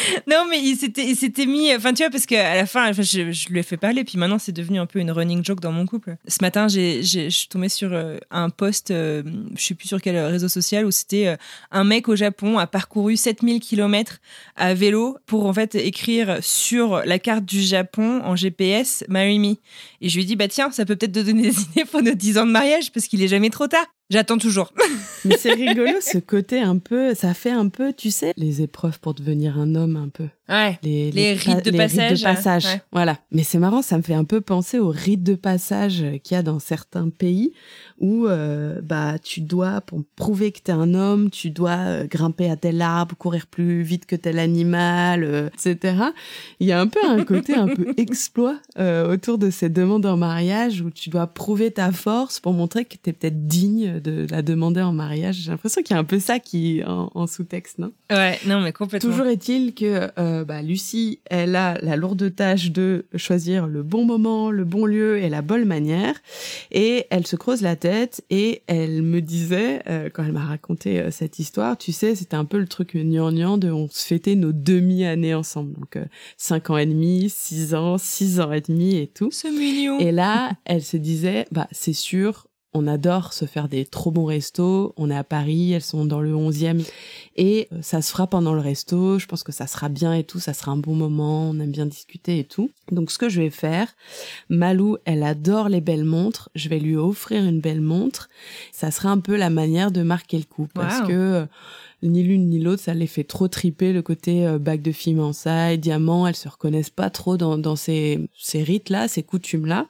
Non, 0.26 0.46
mais 0.48 0.60
il 0.60 0.76
s'était, 0.76 1.46
mis. 1.46 1.74
Enfin, 1.74 1.92
tu 1.92 2.02
vois, 2.02 2.10
parce 2.10 2.26
qu'à 2.26 2.54
la 2.54 2.66
fin, 2.66 2.92
je, 2.92 3.02
je 3.02 3.48
lui 3.48 3.58
ai 3.58 3.62
fait 3.62 3.76
parler, 3.76 4.04
puis 4.04 4.18
maintenant, 4.18 4.38
c'est 4.38 4.52
devenu 4.52 4.78
un 4.78 4.86
peu 4.86 4.98
une 4.98 5.10
running 5.10 5.44
joke 5.44 5.60
dans 5.60 5.72
mon 5.72 5.86
couple. 5.86 6.16
Ce 6.26 6.38
matin, 6.40 6.68
j'ai, 6.68 7.02
je 7.02 7.28
suis 7.28 7.48
tombée 7.48 7.68
sur 7.68 7.92
euh, 7.92 8.18
un 8.30 8.50
post, 8.50 8.90
euh, 8.90 9.22
je 9.56 9.64
sais 9.64 9.74
plus 9.74 9.88
sur 9.88 10.00
quel 10.00 10.18
réseau 10.18 10.48
social, 10.48 10.84
où 10.84 10.90
c'était 10.90 11.28
euh, 11.28 11.36
un 11.70 11.84
mec 11.84 12.08
au 12.08 12.16
Japon 12.16 12.58
a 12.58 12.66
parcouru 12.66 13.16
7000 13.16 13.60
km 13.60 14.18
à 14.56 14.74
vélo 14.74 15.18
pour 15.26 15.46
en 15.46 15.52
fait 15.52 15.74
écrire 15.74 16.38
sur 16.42 17.02
la 17.04 17.18
carte 17.18 17.44
du 17.44 17.60
Japon 17.60 18.20
en 18.24 18.36
GPS 18.36 19.04
Marry 19.08 19.38
Me. 19.38 19.56
Et 20.00 20.08
je 20.08 20.16
lui 20.16 20.22
ai 20.22 20.26
dit, 20.26 20.36
bah 20.36 20.48
tiens, 20.48 20.70
ça 20.70 20.84
peut 20.84 20.96
peut-être 20.96 21.12
te 21.12 21.20
donner 21.20 21.50
des 21.50 21.60
idées 21.72 21.84
pour 21.84 22.02
nos 22.02 22.14
10 22.14 22.38
ans 22.38 22.46
de 22.46 22.52
mariage, 22.52 22.92
parce 22.92 23.06
qu'il 23.06 23.22
est 23.22 23.28
jamais 23.28 23.50
trop 23.50 23.66
tard. 23.66 23.86
J'attends 24.10 24.38
toujours. 24.38 24.72
Mais 25.24 25.36
c'est 25.36 25.52
rigolo, 25.52 26.00
ce 26.00 26.18
côté 26.18 26.60
un 26.60 26.78
peu, 26.78 27.14
ça 27.14 27.32
fait 27.32 27.50
un 27.50 27.68
peu, 27.68 27.92
tu 27.92 28.10
sais, 28.10 28.32
les 28.36 28.62
épreuves 28.62 28.98
pour 28.98 29.14
devenir 29.14 29.58
un 29.58 29.74
homme 29.74 29.96
un 29.96 30.08
peu. 30.08 30.26
Ouais. 30.50 30.78
les, 30.82 31.10
Les 31.10 31.32
rites 31.34 31.64
de 31.64 31.70
les 31.70 31.78
passage, 31.78 32.22
passage, 32.22 32.64
ouais. 32.66 32.82
Voilà. 32.92 33.18
Mais 33.30 33.42
c'est 33.44 33.58
marrant, 33.58 33.82
ça 33.82 33.96
me 33.96 34.02
fait 34.02 34.14
un 34.14 34.24
peu 34.24 34.40
penser 34.40 34.78
aux 34.78 34.90
rites 34.90 35.22
de 35.22 35.34
passage 35.34 36.04
qu'il 36.22 36.34
y 36.34 36.38
a 36.38 36.42
dans 36.42 36.58
certains 36.58 37.08
pays 37.08 37.52
où 38.00 38.26
euh, 38.26 38.80
bah 38.82 39.16
tu 39.22 39.42
dois 39.42 39.82
pour 39.82 40.02
prouver 40.16 40.52
que 40.52 40.60
t'es 40.60 40.72
un 40.72 40.94
homme, 40.94 41.30
tu 41.30 41.50
dois 41.50 41.76
euh, 41.76 42.06
grimper 42.06 42.50
à 42.50 42.56
tel 42.56 42.80
arbre, 42.80 43.14
courir 43.16 43.46
plus 43.46 43.82
vite 43.82 44.06
que 44.06 44.16
tel 44.16 44.38
animal, 44.38 45.22
euh, 45.22 45.48
etc. 45.48 45.96
Il 46.60 46.66
y 46.66 46.72
a 46.72 46.80
un 46.80 46.86
peu 46.86 46.98
un 47.04 47.22
côté 47.24 47.54
un 47.54 47.68
peu 47.68 47.92
exploit 47.98 48.58
euh, 48.78 49.12
autour 49.12 49.36
de 49.38 49.50
ces 49.50 49.68
demandes 49.68 50.06
en 50.06 50.16
mariage 50.16 50.80
où 50.80 50.90
tu 50.90 51.10
dois 51.10 51.26
prouver 51.26 51.70
ta 51.70 51.92
force 51.92 52.40
pour 52.40 52.54
montrer 52.54 52.86
que 52.86 52.96
t'es 52.96 53.12
peut-être 53.12 53.46
digne 53.46 54.00
de 54.00 54.26
la 54.30 54.40
demander 54.42 54.80
en 54.80 54.92
mariage. 54.92 55.36
J'ai 55.36 55.50
l'impression 55.50 55.82
qu'il 55.82 55.94
y 55.94 55.96
a 55.96 56.00
un 56.00 56.04
peu 56.04 56.18
ça 56.18 56.38
qui 56.38 56.82
en, 56.86 57.10
en 57.14 57.26
sous-texte, 57.26 57.78
non? 57.78 57.92
Ouais, 58.10 58.38
non, 58.46 58.60
mais 58.60 58.72
complètement. 58.72 59.10
Toujours 59.10 59.26
est-il 59.26 59.74
que 59.74 60.10
euh, 60.40 60.44
bah, 60.44 60.62
Lucie, 60.62 61.20
elle 61.26 61.56
a 61.56 61.78
la 61.82 61.96
lourde 61.96 62.34
tâche 62.34 62.70
de 62.70 63.06
choisir 63.16 63.66
le 63.66 63.82
bon 63.82 64.04
moment, 64.04 64.50
le 64.50 64.64
bon 64.64 64.86
lieu 64.86 65.18
et 65.18 65.28
la 65.28 65.42
bonne 65.42 65.64
manière. 65.64 66.14
Et 66.70 67.06
elle 67.10 67.26
se 67.26 67.36
creuse 67.36 67.62
la 67.62 67.76
tête 67.76 68.22
et 68.30 68.62
elle 68.66 69.02
me 69.02 69.20
disait, 69.20 69.82
euh, 69.88 70.08
quand 70.12 70.24
elle 70.24 70.32
m'a 70.32 70.44
raconté 70.44 71.00
euh, 71.00 71.10
cette 71.10 71.38
histoire, 71.38 71.76
tu 71.76 71.92
sais, 71.92 72.14
c'était 72.14 72.36
un 72.36 72.44
peu 72.44 72.58
le 72.58 72.66
truc 72.66 72.96
gnangnan 72.96 73.58
de 73.58 73.70
on 73.70 73.88
se 73.88 74.06
fêtait 74.06 74.34
nos 74.34 74.52
demi-années 74.52 75.34
ensemble. 75.34 75.74
Donc, 75.74 75.96
euh, 75.96 76.04
cinq 76.36 76.70
ans 76.70 76.76
et 76.76 76.86
demi, 76.86 77.30
six 77.30 77.74
ans, 77.74 77.98
six 77.98 78.40
ans 78.40 78.52
et 78.52 78.60
demi 78.60 78.96
et 78.96 79.06
tout. 79.06 79.30
C'est 79.32 79.50
mignon. 79.50 79.98
Et 79.98 80.12
là, 80.12 80.52
elle 80.64 80.82
se 80.82 80.96
disait, 80.96 81.46
bah, 81.52 81.68
c'est 81.72 81.92
sûr, 81.92 82.46
on 82.72 82.86
adore 82.86 83.32
se 83.32 83.46
faire 83.46 83.68
des 83.68 83.84
trop 83.84 84.10
bons 84.12 84.26
restos. 84.26 84.94
On 84.96 85.10
est 85.10 85.16
à 85.16 85.24
Paris, 85.24 85.72
elles 85.72 85.82
sont 85.82 86.04
dans 86.04 86.20
le 86.20 86.32
11e. 86.32 86.86
Et 87.36 87.68
euh, 87.72 87.78
ça 87.82 88.00
se 88.00 88.10
fera 88.12 88.28
pendant 88.28 88.54
le 88.54 88.60
resto. 88.60 89.18
Je 89.18 89.26
pense 89.26 89.42
que 89.42 89.50
ça 89.52 89.66
sera 89.66 89.88
bien 89.88 90.14
et 90.14 90.22
tout. 90.24 90.38
Ça 90.38 90.54
sera 90.54 90.70
un 90.70 90.76
bon 90.76 90.94
moment. 90.94 91.50
On 91.50 91.58
aime 91.58 91.72
bien 91.72 91.86
discuter 91.86 92.38
et 92.38 92.44
tout. 92.44 92.70
Donc, 92.92 93.10
ce 93.10 93.18
que 93.18 93.28
je 93.28 93.40
vais 93.40 93.50
faire, 93.50 93.88
Malou, 94.48 94.98
elle 95.04 95.22
adore 95.24 95.68
les 95.68 95.80
belles 95.80 96.04
montres. 96.04 96.48
Je 96.54 96.68
vais 96.68 96.78
lui 96.78 96.96
offrir 96.96 97.44
une 97.44 97.60
belle 97.60 97.80
montre. 97.80 98.28
Ça 98.72 98.90
sera 98.90 99.10
un 99.10 99.18
peu 99.18 99.36
la 99.36 99.50
manière 99.50 99.90
de 99.90 100.02
marquer 100.02 100.38
le 100.38 100.44
coup. 100.44 100.68
Parce 100.72 101.00
Wow. 101.00 101.06
que 101.08 101.12
euh, 101.12 101.46
ni 102.02 102.22
l'une 102.22 102.48
ni 102.48 102.58
l'autre, 102.58 102.82
ça 102.82 102.94
les 102.94 103.06
fait 103.06 103.24
trop 103.24 103.48
triper 103.48 103.92
le 103.92 104.02
côté 104.02 104.46
euh, 104.46 104.58
bague 104.58 104.82
de 104.82 104.92
fiançailles, 104.92 105.78
diamant. 105.78 106.26
Elles 106.26 106.36
se 106.36 106.48
reconnaissent 106.48 106.90
pas 106.90 107.10
trop 107.10 107.36
dans, 107.36 107.76
ces, 107.76 108.28
rites-là, 108.54 109.08
ces 109.08 109.22
coutumes-là. 109.22 109.86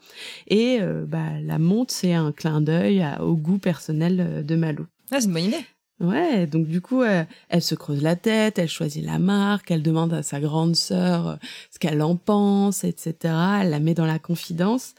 Et 0.49 0.79
euh, 0.81 1.05
bah, 1.07 1.41
la 1.43 1.59
montre, 1.59 1.93
c'est 1.93 2.15
un 2.15 2.33
clin 2.33 2.61
d'œil 2.61 3.05
au 3.21 3.37
goût 3.37 3.59
personnel 3.59 4.21
euh, 4.21 4.43
de 4.43 4.57
Malou. 4.57 4.87
Ah, 5.11 5.21
c'est 5.21 5.27
une 5.27 5.33
bonne 5.33 5.45
idée. 5.45 5.65
Ouais, 6.01 6.47
donc 6.47 6.67
du 6.67 6.81
coup, 6.81 7.03
euh, 7.03 7.25
elle 7.51 7.61
se 7.61 7.75
creuse 7.75 8.01
la 8.01 8.17
tête, 8.17 8.59
elle 8.59 8.71
choisit 8.71 9.05
la 9.05 9.19
marque, 9.19 9.71
elle 9.71 9.83
demande 9.83 10.15
à 10.15 10.23
sa 10.23 10.41
grande 10.41 10.75
sœur 10.75 11.29
euh, 11.29 11.37
ce 11.71 11.79
qu'elle 11.79 12.01
en 12.01 12.17
pense, 12.17 12.85
etc. 12.85 13.35
Elle 13.61 13.69
la 13.69 13.81
met 13.81 13.93
dans 13.93 14.07
la 14.07 14.19
confidence 14.19 14.95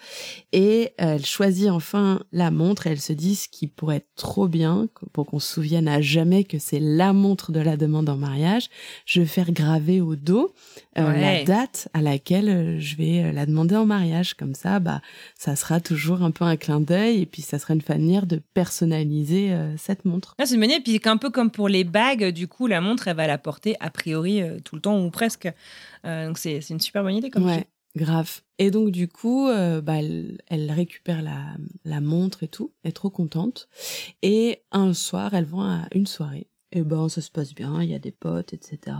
et 0.51 0.91
elle 0.99 1.25
choisit 1.25 1.71
enfin 1.71 2.21
la 2.31 2.51
montre. 2.51 2.85
Et 2.85 2.91
elle 2.91 3.01
se 3.01 3.13
dit 3.13 3.33
ce 3.33 3.49
qui 3.49 3.65
pourrait 3.65 3.95
être 3.97 4.13
trop 4.15 4.47
bien 4.47 4.89
pour 5.11 5.25
qu'on 5.25 5.39
se 5.39 5.51
souvienne 5.51 5.87
à 5.87 6.01
jamais 6.01 6.43
que 6.43 6.59
c'est 6.59 6.79
la 6.79 7.13
montre 7.13 7.51
de 7.51 7.59
la 7.59 7.77
demande 7.77 8.07
en 8.07 8.17
mariage. 8.17 8.69
Je 9.07 9.21
vais 9.21 9.27
faire 9.27 9.51
graver 9.51 10.01
au 10.01 10.15
dos 10.15 10.53
euh, 10.97 11.13
la 11.13 11.43
date 11.43 11.87
à 11.93 12.01
laquelle 12.01 12.49
euh, 12.49 12.79
je 12.79 12.95
vais 12.97 13.23
euh, 13.23 13.31
la 13.31 13.45
demander 13.45 13.75
en 13.75 13.85
mariage. 13.85 14.33
Comme 14.33 14.55
ça, 14.55 14.79
bah, 14.79 15.01
ça 15.37 15.55
sera 15.55 15.79
toujours 15.79 16.21
un 16.21 16.31
peu 16.31 16.43
un 16.43 16.57
clin 16.57 16.81
d'œil 16.81 17.21
et 17.21 17.25
puis 17.25 17.41
ça 17.41 17.59
sera 17.59 17.73
une 17.73 17.81
manière 17.87 18.25
de 18.25 18.41
personnaliser 18.53 19.53
euh, 19.53 19.75
cette 19.77 20.03
montre. 20.05 20.35
C'est 20.43 20.53
une 20.53 20.59
bonne 20.59 20.71
idée. 20.71 20.81
Puis 20.81 20.99
un 21.05 21.17
peu 21.17 21.29
comme 21.29 21.49
pour 21.51 21.69
les 21.69 21.83
bagues, 21.83 22.29
du 22.29 22.47
coup, 22.47 22.67
la 22.67 22.81
montre, 22.81 23.07
elle 23.07 23.15
va 23.15 23.27
la 23.27 23.37
porter 23.37 23.75
a 23.79 23.89
priori 23.89 24.41
euh, 24.41 24.59
tout 24.59 24.75
le 24.75 24.81
temps 24.81 25.03
ou 25.03 25.09
presque. 25.09 25.49
Donc 26.03 26.37
c'est 26.37 26.67
une 26.69 26.79
super 26.79 27.03
bonne 27.03 27.15
idée 27.15 27.29
comme 27.29 27.45
Ouais, 27.45 27.67
grave. 27.95 28.41
Et 28.57 28.69
donc 28.69 28.91
du 28.91 29.07
coup, 29.07 29.47
euh, 29.47 29.81
bah, 29.81 29.97
elle, 29.97 30.39
elle 30.47 30.71
récupère 30.71 31.21
la, 31.21 31.39
la 31.83 32.01
montre 32.01 32.43
et 32.43 32.47
tout, 32.47 32.73
elle 32.83 32.89
est 32.89 32.93
trop 32.93 33.09
contente. 33.09 33.67
Et 34.21 34.61
un 34.71 34.93
soir, 34.93 35.33
elles 35.33 35.45
vont 35.45 35.61
à 35.61 35.87
une 35.93 36.07
soirée. 36.07 36.47
Et 36.71 36.83
ben 36.83 37.09
ça 37.09 37.21
se 37.21 37.31
passe 37.31 37.53
bien, 37.53 37.81
il 37.81 37.89
y 37.89 37.95
a 37.95 37.99
des 37.99 38.11
potes, 38.11 38.53
etc. 38.53 38.95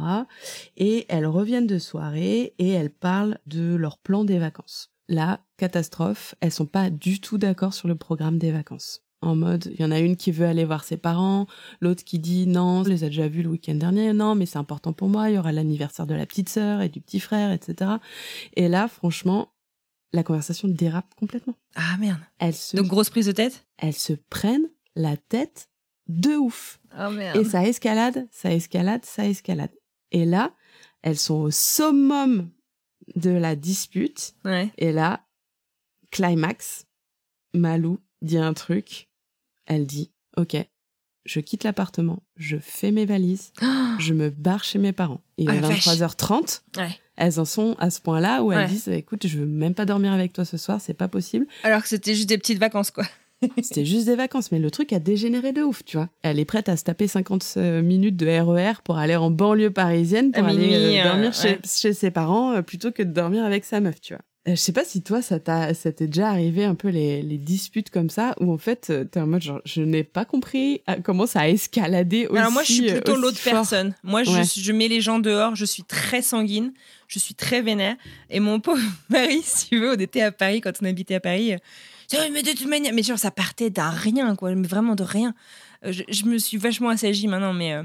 Et 0.78 1.06
elles 1.10 1.26
reviennent 1.28 1.68
de 1.68 1.80
soirée 1.80 2.54
et 2.58 2.70
elles 2.70 2.90
parlent 2.90 3.38
de 3.46 3.76
leur 3.76 3.98
plan 3.98 4.24
des 4.26 4.40
vacances. 4.40 4.92
Là, 5.08 5.42
catastrophe, 5.58 6.36
elles 6.42 6.52
sont 6.52 6.66
pas 6.66 6.90
du 6.90 7.20
tout 7.22 7.38
d'accord 7.38 7.74
sur 7.74 7.88
le 7.88 7.96
programme 7.96 8.38
des 8.38 8.52
vacances. 8.52 9.04
En 9.24 9.36
mode, 9.36 9.72
il 9.74 9.80
y 9.80 9.86
en 9.86 9.92
a 9.92 10.00
une 10.00 10.16
qui 10.16 10.32
veut 10.32 10.48
aller 10.48 10.66
voir 10.66 10.84
ses 10.84 10.98
parents, 10.98 11.46
l'autre 11.80 12.04
qui 12.04 12.18
dit 12.18 12.48
non, 12.48 12.84
je 12.84 12.90
les 12.90 13.06
ai 13.06 13.08
déjà 13.08 13.28
vus 13.28 13.44
le 13.44 13.50
week-end 13.50 13.76
dernier, 13.76 14.14
non, 14.14 14.34
mais 14.34 14.48
c'est 14.48 14.58
important 14.58 14.94
pour 14.94 15.10
moi, 15.10 15.30
il 15.30 15.36
y 15.36 15.38
aura 15.38 15.52
l'anniversaire 15.52 16.08
de 16.08 16.16
la 16.16 16.26
petite 16.26 16.50
sœur 16.50 16.82
et 16.82 16.90
du 16.90 17.02
petit 17.02 17.20
frère, 17.20 17.52
etc. 17.52 17.92
Et 18.56 18.68
là, 18.68 18.88
franchement, 18.88 19.54
la 20.12 20.24
conversation 20.24 20.68
dérape 20.68 21.14
complètement. 21.16 21.56
Ah 21.76 21.98
merde. 22.00 22.20
Elles 22.40 22.56
se, 22.56 22.76
Donc 22.76 22.88
grosse 22.88 23.10
prise 23.12 23.28
de 23.28 23.32
tête? 23.32 23.66
elles 23.78 23.94
se 23.94 24.14
prennent 24.14 24.70
la 24.96 25.16
tête 25.18 25.70
de 26.08 26.36
ouf. 26.36 26.81
Ah 26.94 27.10
merde. 27.10 27.38
Et 27.38 27.44
ça 27.44 27.66
escalade, 27.66 28.28
ça 28.32 28.52
escalade, 28.54 29.06
ça 29.06 29.26
escalade. 29.26 29.72
Et 30.12 30.26
là, 30.26 30.54
elles 31.02 31.18
sont 31.18 31.36
au 31.36 31.52
summum 31.52 32.50
de 33.16 33.32
la 33.32 33.56
dispute. 33.56 34.34
Ouais. 34.46 34.70
Et 34.78 34.92
là, 34.92 35.26
climax, 36.12 36.86
Malou 37.54 38.00
dit 38.22 38.38
un 38.38 38.54
truc. 38.54 39.10
Elle 39.66 39.86
dit, 39.86 40.12
OK, 40.38 40.56
je 41.26 41.40
quitte 41.40 41.64
l'appartement, 41.64 42.24
je 42.36 42.58
fais 42.58 42.92
mes 42.92 43.06
valises, 43.06 43.54
je 44.00 44.14
me 44.14 44.30
barre 44.30 44.64
chez 44.64 44.80
mes 44.80 44.92
parents. 44.92 45.22
Et 45.38 45.46
Ah, 45.48 45.52
à 45.52 45.56
vache. 45.62 45.86
23h30, 45.88 46.62
Ouais. 46.78 46.90
elles 47.16 47.40
en 47.40 47.46
sont 47.46 47.76
à 47.80 47.90
ce 47.90 48.02
point-là 48.02 48.44
où 48.44 48.52
elles 48.52 48.60
Ouais. 48.60 48.68
disent, 48.68 48.88
écoute, 48.90 49.28
je 49.28 49.38
veux 49.40 49.46
même 49.46 49.74
pas 49.76 49.86
dormir 49.86 50.12
avec 50.12 50.34
toi 50.34 50.46
ce 50.46 50.58
soir, 50.58 50.82
c'est 50.82 50.94
pas 50.94 51.08
possible. 51.08 51.48
Alors 51.64 51.82
que 51.84 51.88
c'était 51.88 52.16
juste 52.16 52.28
des 52.30 52.38
petites 52.38 52.60
vacances, 52.60 52.92
quoi. 52.92 53.06
C'était 53.62 53.86
juste 53.86 54.06
des 54.06 54.16
vacances, 54.16 54.52
mais 54.52 54.60
le 54.60 54.70
truc 54.72 54.94
a 54.94 55.00
dégénéré 55.00 55.52
de 55.54 55.62
ouf, 55.64 55.84
tu 55.86 55.98
vois. 55.98 56.10
Elle 56.22 56.40
est 56.40 56.46
prête 56.46 56.70
à 56.70 56.78
se 56.78 56.84
taper 56.84 57.08
50 57.08 57.58
minutes 57.84 58.18
de 58.18 58.28
RER 58.28 58.82
pour 58.84 58.98
aller 58.98 59.16
en 59.16 59.32
banlieue 59.32 59.72
parisienne 59.72 60.32
pour 60.32 60.44
À 60.46 60.50
aller 60.50 60.58
minuit, 60.68 61.00
euh, 61.00 61.02
euh, 61.02 61.04
dormir 61.04 61.34
chez, 61.34 61.50
ouais. 61.50 61.60
chez 61.66 61.94
ses 61.94 62.12
parents 62.12 62.54
euh, 62.54 62.62
plutôt 62.62 62.92
que 62.92 63.04
de 63.04 63.12
dormir 63.12 63.44
avec 63.44 63.66
sa 63.66 63.80
meuf, 63.80 64.00
tu 64.02 64.14
vois. 64.14 64.22
Euh, 64.48 64.52
je 64.52 64.56
sais 64.56 64.72
pas 64.72 64.84
si 64.84 65.04
toi, 65.04 65.22
ça 65.22 65.40
t'est 65.40 66.08
déjà 66.08 66.30
arrivé 66.30 66.66
un 66.66 66.74
peu 66.74 66.88
les, 66.88 67.22
les 67.22 67.38
disputes 67.38 67.92
comme 67.92 68.10
ça, 68.10 68.34
où 68.40 68.52
en 68.52 68.58
fait, 68.58 68.88
euh, 68.90 69.04
t'es 69.04 69.20
en 69.20 69.28
mode 69.28 69.44
genre, 69.44 69.62
je 69.66 69.84
n'ai 69.84 70.04
pas 70.04 70.26
compris 70.26 70.82
euh, 70.90 70.96
comment 71.04 71.28
ça 71.28 71.42
a 71.42 71.48
escaladé 71.48 72.26
aussi. 72.26 72.40
Alors 72.40 72.52
moi, 72.52 72.64
je 72.64 72.74
suis 72.74 72.90
euh, 72.90 72.94
plutôt 72.96 73.16
l'autre 73.18 73.38
personne. 73.44 73.94
Moi, 74.04 74.22
Ouais. 74.22 74.42
je 74.44 74.72
mets 74.72 74.88
les 74.88 75.00
gens 75.00 75.20
dehors. 75.20 75.56
Je 75.56 75.66
suis 75.66 75.84
très 75.84 76.24
sanguine. 76.24 76.74
Je 77.08 77.20
suis 77.20 77.36
très 77.36 77.62
vénère. 77.62 77.96
Et 78.32 78.40
mon 78.40 78.60
pauvre 78.60 78.82
mari, 79.10 79.42
si 79.44 79.68
tu 79.70 79.80
veux, 79.80 79.92
on 79.96 80.00
était 80.00 80.22
à 80.24 80.32
Paris 80.32 80.60
quand 80.62 80.72
on 80.82 80.86
habitait 80.86 81.16
à 81.16 81.20
Paris. 81.20 81.54
Mais 82.32 82.44
de 82.44 82.52
toute 82.52 82.68
manière, 82.68 82.94
mais 82.94 83.04
genre 83.04 83.20
ça 83.20 83.32
partait 83.32 83.70
d'un 83.70 83.90
rien, 83.90 84.36
quoi. 84.36 84.54
Mais 84.56 84.68
vraiment 84.68 84.96
de 84.96 85.04
rien. 85.04 85.34
Euh, 85.86 85.92
Je, 85.92 86.04
je 86.10 86.26
me 86.26 86.38
suis 86.38 86.58
vachement 86.58 86.90
assagie 86.90 87.28
maintenant, 87.28 87.54
mais 87.54 87.74
euh, 87.74 87.84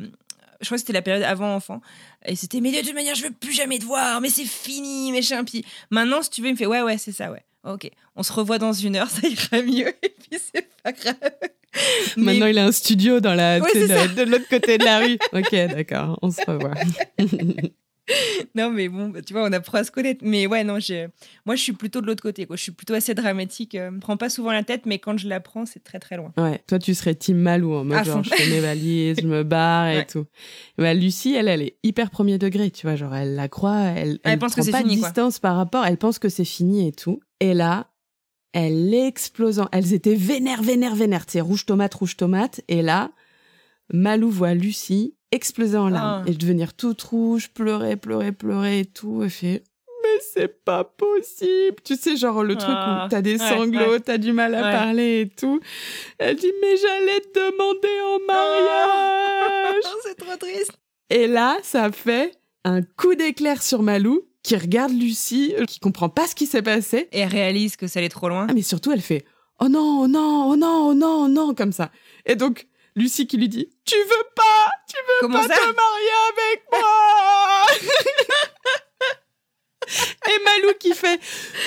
je 0.61 0.67
crois 0.67 0.77
que 0.77 0.81
c'était 0.81 0.93
la 0.93 1.03
période 1.03 1.23
avant 1.25 1.55
enfant. 1.55 1.81
Et 2.25 2.37
c'était, 2.37 2.61
mais 2.61 2.73
de 2.73 2.85
toute 2.85 2.95
manière, 2.95 3.15
je 3.15 3.25
veux 3.25 3.31
plus 3.31 3.53
jamais 3.53 3.79
te 3.79 3.85
voir. 3.85 4.21
Mais 4.21 4.29
c'est 4.31 4.45
fini, 4.45 5.13
machin. 5.13 5.45
Puis 5.45 5.65
maintenant, 5.91 6.23
si 6.23 6.31
tu 6.31 6.41
veux, 6.43 6.49
il 6.49 6.53
me 6.53 6.57
fait, 6.57 6.67
ouais, 6.67 6.83
ouais, 6.83 6.99
c'est 6.99 7.13
ça, 7.13 7.31
ouais. 7.31 7.43
Ok, 7.65 7.91
on 8.15 8.23
se 8.23 8.33
revoit 8.33 8.59
dans 8.59 8.73
une 8.73 8.95
heure, 8.97 9.11
ça 9.11 9.27
ira 9.27 9.63
mieux. 9.63 9.89
Et 10.03 10.09
puis 10.31 10.41
c'est 10.53 10.69
pas 10.83 10.93
grave. 10.93 11.17
Mais- 12.17 12.33
Maintenant, 12.33 12.47
il 12.47 12.59
a 12.59 12.65
un 12.65 12.73
studio 12.73 13.21
dans 13.21 13.35
la, 13.35 13.59
Ouais, 13.59 13.71
de 13.75 14.23
l'autre 14.23 14.49
côté 14.49 14.79
de 14.79 14.85
la 14.85 14.99
rue. 15.01 15.19
ok, 15.33 15.51
d'accord, 15.75 16.19
on 16.23 16.31
se 16.31 16.41
revoit. 16.47 16.75
Non, 18.55 18.71
mais 18.71 18.89
bon, 18.89 19.09
bah, 19.09 19.21
tu 19.23 19.33
vois, 19.33 19.45
on 19.45 19.53
apprend 19.53 19.79
à 19.79 19.85
se 19.85 19.91
connaître. 19.91 20.21
Mais 20.25 20.47
ouais, 20.47 20.65
non, 20.65 20.79
je... 20.79 21.09
moi, 21.45 21.57
je 21.57 21.63
suis 21.63 21.73
plutôt 21.73 22.01
de 22.01 22.07
l'autre 22.07 22.23
côté. 22.23 22.47
Quoi. 22.47 22.57
Je 22.57 22.63
suis 22.63 22.73
plutôt 22.73 22.95
assez 22.95 23.15
dramatique. 23.15 23.75
Euh, 23.75 23.91
me 23.91 23.99
prends 24.01 24.17
pas 24.17 24.31
souvent 24.31 24.53
la 24.53 24.63
tête, 24.63 24.87
mais 24.87 24.99
quand 24.99 25.19
je 25.19 25.29
la 25.29 25.41
prends, 25.41 25.67
c'est 25.67 25.83
très 25.83 25.99
très 25.99 26.17
loin. 26.17 26.33
Ouais, 26.39 26.61
toi 26.67 26.79
tu 26.79 26.95
serais 26.95 27.15
team 27.15 27.37
Malou 27.39 27.75
en 27.75 27.85
mode 27.85 27.99
À 27.99 28.03
genre 28.05 28.17
fond. 28.17 28.23
je 28.23 28.35
fais 28.35 28.47
mes 28.51 28.61
valises, 28.61 29.19
je 29.21 29.27
me 29.27 29.43
barre 29.45 29.89
et 29.89 29.97
Ouais. 29.99 30.07
tout. 30.07 30.27
Bah, 30.79 30.95
Lucie, 30.95 31.35
elle, 31.35 31.49
elle 31.49 31.63
est 31.63 31.77
hyper 31.83 32.11
premier 32.11 32.39
degré, 32.39 32.71
tu 32.71 32.87
vois, 32.87 32.97
genre 32.97 33.15
elle 33.15 33.35
la 33.35 33.49
croit, 33.49 33.81
elle, 33.97 34.19
Elle 34.23 34.33
elle 34.35 34.39
pense 34.39 34.53
que 34.55 34.61
prend 34.61 34.65
c'est 34.65 34.71
pas 34.73 34.79
fini, 34.83 34.95
de 34.97 35.01
quoi. 35.01 35.09
distance 35.09 35.39
par 35.39 35.57
rapport, 35.57 35.85
elle 35.85 35.97
pense 35.99 36.19
que 36.19 36.29
c'est 36.29 36.45
fini 36.45 36.87
et 36.89 36.93
tout. 36.93 37.21
Et 37.41 37.55
là, 37.55 37.89
elle 38.53 38.95
explose. 38.95 39.59
en- 39.61 39.69
Elles 39.73 39.93
étaient 39.93 40.15
vénères, 40.15 40.63
vénères, 40.63 40.95
vénères, 40.95 41.27
tu 41.27 41.33
sais, 41.33 41.41
rouge 41.41 41.67
tomate, 41.67 41.93
rouge 41.95 42.17
tomate. 42.17 42.61
Et 42.69 42.81
là, 42.83 43.11
Malou 43.93 44.31
voit 44.31 44.55
Lucie 44.55 45.15
exploser 45.33 45.77
en 45.77 45.89
larmes 45.89 46.25
Ah. 46.27 46.31
et 46.31 46.35
devenir 46.35 46.75
toute 46.75 47.03
rouge, 47.03 47.51
pleurer, 47.51 47.97
pleurer, 47.97 48.33
pleurer 48.33 48.81
et 48.81 48.85
tout. 48.87 49.23
Elle 49.23 49.31
fait 49.31 49.63
mais 50.03 50.21
c'est 50.33 50.63
pas 50.65 50.85
possible. 50.85 51.77
Tu 51.83 51.97
sais, 51.97 52.17
genre 52.17 52.45
le 52.45 52.55
truc 52.57 52.71
Ah, 52.77 53.05
où 53.07 53.09
t'as 53.11 53.23
des 53.23 53.39
sanglots, 53.39 53.91
ouais. 53.93 54.01
t'as 54.01 54.19
du 54.19 54.33
mal 54.33 54.55
à 54.55 54.63
Ouais. 54.63 54.71
parler 54.73 55.21
et 55.23 55.29
tout. 55.29 55.59
Elle 56.19 56.37
dit, 56.37 56.53
mais 56.63 56.77
j'allais 56.77 57.21
te 57.21 57.51
demander 57.51 57.89
en 58.05 58.19
mariage. 58.33 59.83
c'est 60.05 60.15
trop 60.15 60.37
triste. 60.37 60.73
et 61.11 61.27
là, 61.27 61.59
ça 61.65 61.91
fait 61.91 62.33
un 62.65 62.83
coup 62.83 63.15
d'éclair 63.17 63.63
sur 63.63 63.83
Malou 63.83 64.23
qui 64.45 64.55
regarde 64.57 64.93
Lucie, 64.93 65.55
euh, 65.59 65.65
qui 65.65 65.81
comprend 65.81 66.09
pas 66.09 66.27
ce 66.29 66.37
qui 66.37 66.47
s'est 66.47 66.63
passé. 66.63 67.09
Et 67.11 67.19
elle 67.21 67.29
réalise 67.29 67.77
que 67.77 67.89
ça 67.89 67.99
allait 67.99 68.09
trop 68.09 68.29
loin. 68.29 68.47
Ah, 68.49 68.55
mais 68.55 68.63
surtout, 68.63 68.93
elle 68.93 69.01
fait, 69.01 69.25
oh 69.61 69.69
non, 69.69 70.03
oh 70.03 70.07
non, 70.09 70.51
oh 70.53 70.57
non, 70.57 70.89
oh 70.91 70.95
non, 70.95 71.25
oh 71.25 71.29
non, 71.29 71.53
comme 71.55 71.73
ça. 71.73 71.91
Et 72.27 72.37
donc, 72.37 72.69
Lucie 72.97 73.27
qui 73.27 73.37
lui 73.37 73.49
dit, 73.49 73.69
tu 73.85 73.95
veux 73.95 74.27
pas, 74.35 74.71
tu 74.89 74.97
veux 74.97 75.21
Comment 75.21 75.41
pas 75.41 75.49
ça 75.49 75.55
te 75.55 75.67
marier 75.67 76.17
avec 76.33 76.63
moi? 76.73 77.67
Et 80.29 80.43
Malou 80.45 80.75
qui 80.81 80.93
fait 80.95 81.21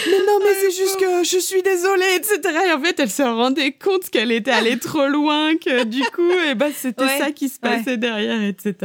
Mais 0.08 0.18
non, 0.28 0.40
mais 0.44 0.54
c'est 0.60 0.72
juste 0.72 1.00
que 1.00 1.24
je 1.24 1.38
suis 1.38 1.62
désolée, 1.62 2.16
etc. 2.18 2.40
Et 2.68 2.72
en 2.74 2.82
fait, 2.82 3.00
elle 3.00 3.10
se 3.10 3.22
rendait 3.24 3.72
compte 3.72 4.10
qu'elle 4.10 4.34
était 4.34 4.52
allée 4.52 4.78
trop 4.78 5.08
loin, 5.08 5.56
que 5.56 5.86
du 5.86 6.02
coup, 6.14 6.30
et 6.50 6.54
ben, 6.54 6.70
c'était 6.76 7.06
Ouais, 7.06 7.18
ça 7.18 7.32
qui 7.32 7.48
se 7.48 7.60
passait 7.60 7.96
derrière, 7.96 8.42
etc. 8.44 8.76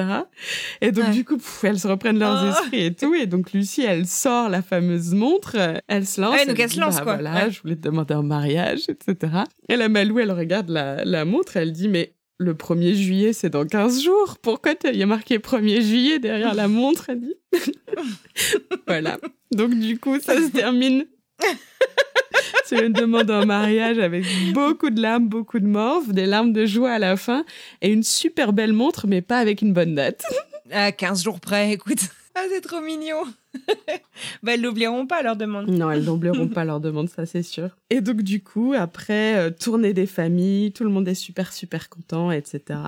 Et 0.81 0.93
donc, 0.93 1.07
Ouais. 1.07 1.11
du 1.11 1.25
coup, 1.25 1.37
pff, 1.39 1.65
elles 1.65 1.81
se 1.81 1.89
reprennent 1.89 2.21
leurs 2.21 2.45
Oh. 2.45 2.51
esprits 2.61 2.85
et 2.85 2.95
tout. 2.95 3.13
Et 3.15 3.27
donc, 3.27 3.53
Lucie, 3.53 3.83
elle 3.83 4.07
sort 4.07 4.49
la 4.49 4.63
fameuse 4.63 5.15
montre, 5.15 5.57
elle 5.89 6.07
se 6.07 6.21
lance. 6.21 6.37
Ouais, 6.37 6.47
donc 6.47 6.61
elle 6.61 6.71
se 6.71 6.79
lance, 6.79 6.97
bah, 6.99 7.03
quoi. 7.03 7.15
Voilà, 7.15 7.49
je 7.51 7.61
voulais 7.61 7.75
te 7.77 7.81
demander 7.83 8.15
en 8.15 8.23
mariage, 8.23 8.83
etc. 8.89 9.33
Et 9.69 9.75
la 9.77 9.89
Malou, 9.89 10.21
elle 10.21 10.31
regarde 10.31 10.69
la, 10.69 11.05
la 11.05 11.25
montre, 11.25 11.57
elle 11.57 11.73
dit 11.73 11.89
Mais 11.89 12.15
le 12.39 12.55
1er 12.55 12.95
juillet, 12.95 13.33
c'est 13.33 13.51
dans 13.51 13.65
15 13.65 14.03
jours. 14.03 14.37
Pourquoi 14.43 14.75
il 14.85 14.97
y 14.97 15.03
a 15.03 15.07
marqué 15.07 15.39
1er 15.39 15.81
juillet 15.83 16.19
derrière 16.19 16.55
la 16.55 16.69
montre 16.69 17.11
Elle 17.11 17.21
dit. 17.23 17.35
voilà. 18.87 19.19
Donc, 19.53 19.75
du 19.75 19.99
coup, 19.99 20.19
ça 20.21 20.37
se 20.37 20.49
termine 20.51 21.07
sur 22.67 22.83
une 22.83 22.93
demande 22.93 23.31
en 23.31 23.47
mariage 23.47 23.99
avec 23.99 24.25
beaucoup 24.53 24.91
de 24.91 25.01
larmes, 25.01 25.29
beaucoup 25.29 25.61
de 25.61 25.67
morve, 25.67 26.13
des 26.13 26.27
larmes 26.27 26.53
de 26.53 26.67
joie 26.67 26.93
à 26.93 26.99
la 26.99 27.17
fin 27.17 27.45
et 27.83 27.93
une 27.93 28.03
super 28.03 28.53
belle 28.53 28.73
montre, 28.73 29.07
mais 29.07 29.23
pas 29.23 29.39
avec 29.39 29.63
une 29.63 29.73
bonne 29.73 29.95
date. 29.95 30.25
À 30.71 30.93
15 30.93 31.23
jours 31.23 31.41
près, 31.41 31.73
écoute. 31.73 32.01
Ah, 32.37 32.47
c'est 32.51 32.61
trop 32.61 32.81
mignon. 32.81 33.23
bah, 34.43 34.55
elles 34.55 34.63
l'oublieront 34.63 35.07
pas, 35.07 35.23
leur 35.23 35.37
demande. 35.37 35.69
Non, 35.69 35.91
elles 35.91 36.05
n'oublieront 36.05 36.49
pas 36.49 36.65
leur 36.65 36.81
demande, 36.81 37.09
ça 37.09 37.27
c'est 37.27 37.45
sûr. 37.45 37.77
Et 37.91 38.01
donc 38.01 38.23
du 38.23 38.43
coup, 38.43 38.75
après, 38.77 39.37
euh, 39.37 39.51
tournée 39.51 39.93
des 39.93 40.07
familles, 40.07 40.73
tout 40.73 40.83
le 40.83 40.91
monde 40.91 41.07
est 41.07 41.15
super 41.15 41.53
super 41.53 41.89
content, 41.89 42.33
etc. 42.33 42.81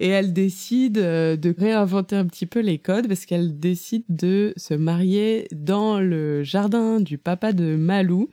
Et 0.00 0.08
elle 0.08 0.32
décide 0.32 0.96
euh, 0.96 1.36
de 1.36 1.54
réinventer 1.56 2.16
un 2.16 2.26
petit 2.26 2.46
peu 2.46 2.60
les 2.60 2.78
codes 2.78 3.08
parce 3.08 3.26
qu'elle 3.26 3.58
décide 3.60 4.04
de 4.08 4.54
se 4.56 4.72
marier 4.72 5.48
dans 5.52 6.00
le 6.00 6.42
jardin 6.42 7.00
du 7.00 7.18
papa 7.18 7.52
de 7.52 7.76
Malou 7.76 8.30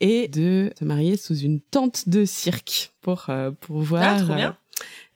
et 0.00 0.28
de 0.28 0.72
se 0.78 0.84
marier 0.84 1.16
sous 1.18 1.36
une 1.36 1.60
tente 1.60 2.08
de 2.08 2.24
cirque 2.24 2.92
pour 3.02 3.26
euh, 3.28 3.50
pouvoir 3.50 4.30
Ah, 4.30 4.38
euh, 4.38 4.50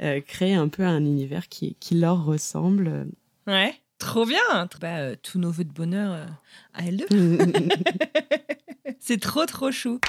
euh, 0.03 0.21
créer 0.21 0.55
un 0.55 0.69
peu 0.69 0.83
un 0.83 1.01
univers 1.01 1.49
qui, 1.49 1.77
qui 1.81 1.95
leur 1.95 2.25
ressemble. 2.25 3.07
Ouais. 3.47 3.75
Trop 3.99 4.27
bien. 4.27 4.69
Bah, 4.81 4.99
euh, 4.99 5.17
tous 5.23 5.39
nos 5.39 5.51
voeux 5.51 5.65
de 5.65 5.73
bonheur 5.73 6.13
euh, 6.13 6.27
à 6.75 6.85
elles 6.85 6.97
deux. 6.97 7.39
C'est 9.01 9.21
trop, 9.21 9.47
trop 9.47 9.71
chou. 9.71 10.01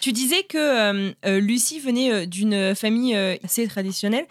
Tu 0.00 0.12
disais 0.12 0.42
que 0.44 1.12
euh, 1.24 1.40
Lucie 1.40 1.80
venait 1.80 2.26
d'une 2.26 2.74
famille 2.74 3.14
assez 3.16 3.66
traditionnelle. 3.66 4.26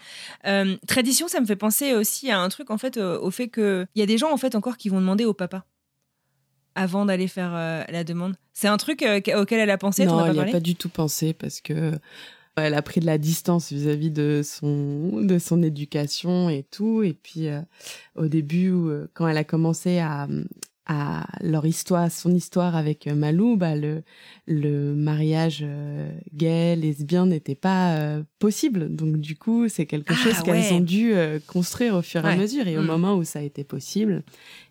Tradition, 0.86 1.28
ça 1.28 1.40
me 1.40 1.46
fait 1.46 1.56
penser 1.56 1.94
aussi 1.94 2.30
à 2.30 2.40
un 2.40 2.48
truc, 2.48 2.70
en 2.70 2.78
fait, 2.78 2.96
au 2.96 3.30
fait 3.30 3.48
qu'il 3.48 3.86
y 3.94 4.02
a 4.02 4.06
des 4.06 4.18
gens, 4.18 4.32
en 4.32 4.36
fait, 4.38 4.54
encore 4.54 4.76
qui 4.76 4.88
vont 4.88 5.00
demander 5.00 5.24
au 5.24 5.34
papa 5.34 5.64
avant 6.74 7.04
d'aller 7.04 7.28
faire 7.28 7.52
la 7.52 8.04
demande. 8.04 8.36
C'est 8.54 8.68
un 8.68 8.76
truc 8.76 9.04
auquel 9.36 9.60
elle 9.60 9.70
a 9.70 9.78
pensé, 9.78 10.06
non, 10.06 10.26
il 10.26 10.32
n'y 10.32 10.40
a 10.40 10.46
pas 10.46 10.60
du 10.60 10.74
tout 10.74 10.88
pensé 10.88 11.32
parce 11.32 11.60
que 11.60 11.92
Elle 12.58 12.74
a 12.74 12.82
pris 12.82 13.00
de 13.00 13.06
la 13.06 13.18
distance 13.18 13.72
vis-à-vis 13.72 14.10
de 14.10 14.42
son 14.44 15.22
de 15.22 15.38
son 15.38 15.62
éducation 15.62 16.48
et 16.48 16.62
tout. 16.62 17.02
Et 17.02 17.14
puis 17.14 17.48
euh, 17.48 17.60
au 18.16 18.28
début, 18.28 18.70
euh, 18.72 19.06
quand 19.14 19.26
elle 19.28 19.36
a 19.36 19.44
commencé 19.44 19.98
à 19.98 20.28
à 20.90 21.26
leur 21.42 21.66
histoire, 21.66 22.10
son 22.10 22.34
histoire 22.34 22.74
avec 22.74 23.06
euh, 23.06 23.14
Malou, 23.14 23.56
bah 23.56 23.76
le 23.76 24.02
le 24.46 24.94
mariage 24.94 25.60
euh, 25.62 26.10
gay, 26.34 26.74
lesbien 26.76 27.26
n'était 27.26 27.54
pas 27.54 27.96
euh, 27.98 28.22
possible. 28.38 28.94
Donc 28.94 29.18
du 29.18 29.36
coup, 29.36 29.68
c'est 29.68 29.84
quelque 29.84 30.14
Ah, 30.14 30.16
chose 30.16 30.42
qu'elles 30.42 30.54
ouais. 30.54 30.72
ont 30.72 30.80
dû 30.80 31.12
euh, 31.12 31.38
construire 31.46 31.94
au 31.94 32.00
fur 32.02 32.24
et 32.24 32.32
à 32.32 32.36
mesure. 32.36 32.66
Et 32.66 32.78
au 32.78 32.82
Mm. 32.82 32.86
moment 32.86 33.14
où 33.16 33.24
ça 33.24 33.40
a 33.40 33.42
été 33.42 33.64
possible, 33.64 34.22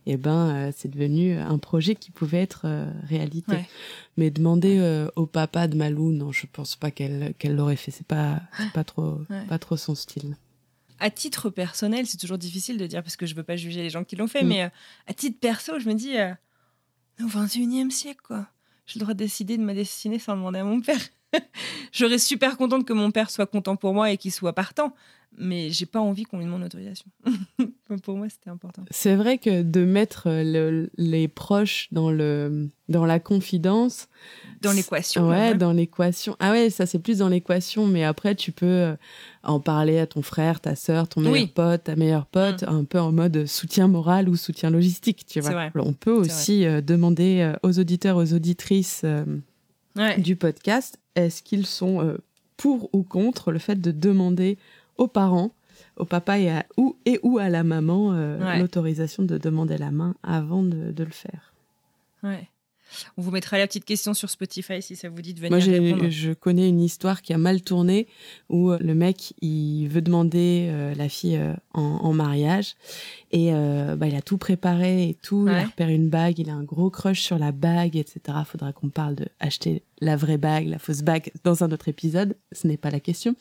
eh 0.07 0.17
ben 0.17 0.71
c'est 0.75 0.89
devenu 0.89 1.37
un 1.37 1.57
projet 1.59 1.93
qui 1.93 2.09
pouvait 2.11 2.41
être 2.41 2.65
réalité. 3.07 3.51
Ouais. 3.51 3.65
Mais 4.17 4.31
demander 4.31 5.05
au 5.15 5.27
papa 5.27 5.67
de 5.67 5.77
Malou, 5.77 6.11
non, 6.11 6.31
je 6.31 6.47
pense 6.51 6.75
pas 6.75 6.89
qu'elle 6.89 7.33
qu'elle 7.37 7.55
l'aurait 7.55 7.75
fait. 7.75 7.91
C'est 7.91 8.07
pas 8.07 8.41
c'est 8.57 8.71
pas 8.71 8.83
trop 8.83 9.19
pas 9.47 9.59
trop 9.59 9.77
son 9.77 9.93
style. 9.93 10.35
À 10.99 11.09
titre 11.09 11.49
personnel, 11.49 12.07
c'est 12.07 12.17
toujours 12.17 12.37
difficile 12.37 12.77
de 12.77 12.87
dire 12.87 13.03
parce 13.03 13.15
que 13.15 13.25
je 13.25 13.35
veux 13.35 13.43
pas 13.43 13.55
juger 13.55 13.81
les 13.83 13.89
gens 13.89 14.03
qui 14.03 14.15
l'ont 14.15 14.27
fait, 14.27 14.43
Mm. 14.43 14.47
mais 14.47 14.63
euh, 14.63 14.69
à 15.07 15.13
titre 15.13 15.39
perso, 15.39 15.79
je 15.79 15.87
me 15.87 15.93
dis, 15.93 16.17
euh, 16.17 16.33
au 17.21 17.27
21e 17.27 17.89
siècle, 17.91 18.21
quoi. 18.23 18.47
J'ai 18.85 18.99
le 18.99 19.03
droit 19.03 19.13
de 19.13 19.19
décider 19.19 19.57
de 19.57 19.63
ma 19.63 19.73
destinée 19.73 20.17
sans 20.19 20.35
demander 20.35 20.59
à 20.59 20.63
mon 20.63 20.79
père. 20.81 20.99
J'aurais 21.91 22.19
super 22.19 22.57
contente 22.57 22.85
que 22.85 22.93
mon 22.93 23.11
père 23.11 23.29
soit 23.29 23.45
content 23.47 23.75
pour 23.75 23.93
moi 23.93 24.11
et 24.11 24.17
qu'il 24.17 24.31
soit 24.31 24.53
partant, 24.53 24.93
mais 25.37 25.69
j'ai 25.69 25.85
pas 25.85 25.99
envie 26.01 26.23
qu'on 26.23 26.39
lui 26.39 26.45
demande 26.45 26.61
l'autorisation. 26.61 27.05
pour 28.03 28.17
moi, 28.17 28.27
c'était 28.29 28.49
important. 28.49 28.83
C'est 28.91 29.15
vrai 29.15 29.37
que 29.37 29.61
de 29.61 29.85
mettre 29.85 30.27
euh, 30.27 30.43
le- 30.43 30.89
les 30.97 31.27
proches 31.27 31.87
dans 31.91 32.11
le 32.11 32.69
dans 32.89 33.05
la 33.05 33.19
confidence, 33.19 34.07
Dans 34.61 34.71
l'équation. 34.71 35.27
ouais, 35.29 35.53
dans 35.55 35.73
l'équation. 35.73 36.35
Ah 36.39 36.51
ouais, 36.51 36.69
ça 36.69 36.85
c'est 36.85 36.99
plus 36.99 37.17
dans 37.19 37.27
l'équation, 37.29 37.85
mais 37.85 38.03
après 38.05 38.33
tu 38.35 38.51
peux 38.53 38.65
euh, 38.65 38.95
en 39.43 39.59
parler 39.59 39.99
à 39.99 40.07
ton 40.07 40.21
frère, 40.21 40.61
ta 40.61 40.75
sœur, 40.75 41.07
ton 41.09 41.19
meilleur 41.21 41.33
Oui. 41.35 41.47
pote, 41.47 41.83
ta 41.83 41.95
meilleure 41.97 42.25
pote, 42.27 42.63
un 42.63 42.83
peu 42.85 42.99
en 42.99 43.11
mode 43.11 43.45
soutien 43.45 43.87
moral 43.89 44.29
ou 44.29 44.35
soutien 44.37 44.69
logistique, 44.69 45.25
tu 45.27 45.41
vois. 45.41 45.51
vrai. 45.51 45.71
On 45.75 45.93
peut 45.93 46.13
aussi 46.13 46.65
euh, 46.65 46.79
demander 46.81 47.53
aux 47.63 47.77
auditeurs, 47.79 48.15
aux 48.17 48.33
auditrices 48.33 49.01
euh, 49.03 49.25
Ouais. 49.97 50.19
du 50.19 50.35
podcast, 50.35 50.99
est-ce 51.15 51.41
qu'ils 51.41 51.65
sont 51.65 52.01
euh, 52.05 52.17
pour 52.55 52.89
ou 52.93 53.01
contre 53.03 53.51
le 53.51 53.57
fait 53.59 53.81
de 53.81 53.91
demander 53.91 54.57
aux 54.97 55.07
parents, 55.07 55.51
au 55.97 56.05
papa 56.05 56.39
et, 56.39 56.49
à, 56.49 56.65
ou, 56.77 56.95
et 57.05 57.19
ou 57.23 57.37
à 57.39 57.49
la 57.49 57.63
maman 57.63 58.13
euh, 58.13 58.37
Ouais. 58.39 58.59
l'autorisation 58.59 59.23
de 59.23 59.37
demander 59.37 59.77
la 59.77 59.91
main 59.91 60.15
avant 60.23 60.63
de, 60.63 60.91
de 60.91 61.03
le 61.03 61.11
faire. 61.11 61.53
Ouais. 62.23 62.49
On 63.17 63.21
vous 63.21 63.31
mettra 63.31 63.57
la 63.57 63.67
petite 63.67 63.83
question 63.83 64.13
sur 64.13 64.29
Spotify 64.29 64.81
si 64.81 64.95
ça 64.95 65.09
vous 65.09 65.21
dit 65.21 65.33
de 65.33 65.41
venir 65.41 65.51
Moi, 65.57 65.59
répondre. 65.59 66.09
je 66.09 66.31
connais 66.31 66.69
une 66.69 66.79
histoire 66.79 67.21
qui 67.21 67.33
a 67.33 67.37
mal 67.37 67.61
tourné 67.61 68.07
où 68.47 68.71
euh, 68.71 68.77
le 68.79 68.95
mec, 68.95 69.33
il 69.41 69.87
veut 69.89 70.01
demander 70.01 70.67
euh, 70.71 70.95
la 70.95 71.09
fille 71.09 71.35
euh, 71.35 71.53
en, 71.73 71.81
en 71.81 72.13
mariage 72.13 72.75
et 73.33 73.53
euh, 73.53 73.97
bah, 73.97 74.07
il 74.07 74.15
a 74.15 74.21
tout 74.21 74.37
préparé 74.37 75.09
et 75.09 75.13
tout. 75.15 75.47
Il 75.49 75.53
a 75.53 75.65
repéré 75.65 75.95
une 75.95 76.07
bague, 76.09 76.39
il 76.39 76.49
a 76.49 76.53
un 76.53 76.63
gros 76.63 76.89
crush 76.89 77.21
sur 77.21 77.37
la 77.37 77.51
bague, 77.51 77.97
etc. 77.97 78.21
Faudra 78.45 78.71
qu'on 78.71 78.87
parle 78.89 79.15
de 79.15 79.27
acheter 79.41 79.83
la 79.99 80.15
vraie 80.15 80.37
bague, 80.37 80.67
la 80.67 80.79
fausse 80.79 81.01
bague 81.01 81.31
dans 81.43 81.63
un 81.63 81.71
autre 81.71 81.87
épisode. 81.87 82.35
Ce 82.51 82.67
n'est 82.67 82.77
pas 82.77 82.89
la 82.91 82.99
question. 82.99 83.35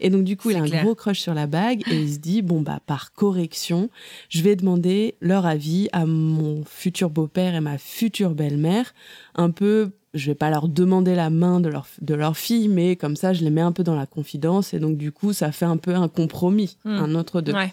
Et 0.00 0.10
donc, 0.10 0.24
du 0.24 0.36
coup, 0.36 0.50
il 0.50 0.56
a 0.56 0.62
un 0.62 0.82
gros 0.82 0.94
crush 0.94 1.20
sur 1.20 1.34
la 1.34 1.46
bague 1.46 1.82
et 1.90 2.00
il 2.00 2.12
se 2.12 2.18
dit, 2.18 2.42
bon, 2.42 2.60
bah, 2.60 2.80
par 2.86 3.12
correction, 3.12 3.88
je 4.28 4.42
vais 4.42 4.56
demander 4.56 5.14
leur 5.20 5.46
avis 5.46 5.88
à 5.92 6.04
mon 6.06 6.64
futur 6.64 7.10
beau-père 7.10 7.54
et 7.54 7.60
ma 7.60 7.78
future 7.78 8.34
belle-mère. 8.34 8.92
Un 9.34 9.50
peu, 9.50 9.92
je 10.12 10.26
vais 10.30 10.34
pas 10.34 10.50
leur 10.50 10.68
demander 10.68 11.14
la 11.14 11.30
main 11.30 11.58
de 11.60 11.68
leur, 11.68 11.86
de 12.00 12.14
leur 12.14 12.36
fille, 12.36 12.68
mais 12.68 12.96
comme 12.96 13.16
ça, 13.16 13.32
je 13.32 13.42
les 13.42 13.50
mets 13.50 13.60
un 13.62 13.72
peu 13.72 13.82
dans 13.82 13.96
la 13.96 14.06
confidence 14.06 14.74
et 14.74 14.78
donc, 14.80 14.96
du 14.98 15.10
coup, 15.10 15.32
ça 15.32 15.52
fait 15.52 15.64
un 15.64 15.76
peu 15.78 15.94
un 15.94 16.08
compromis, 16.08 16.76
Hmm. 16.84 16.90
un 16.90 17.14
autre 17.14 17.40
deux. 17.40 17.52
Ouais. 17.54 17.72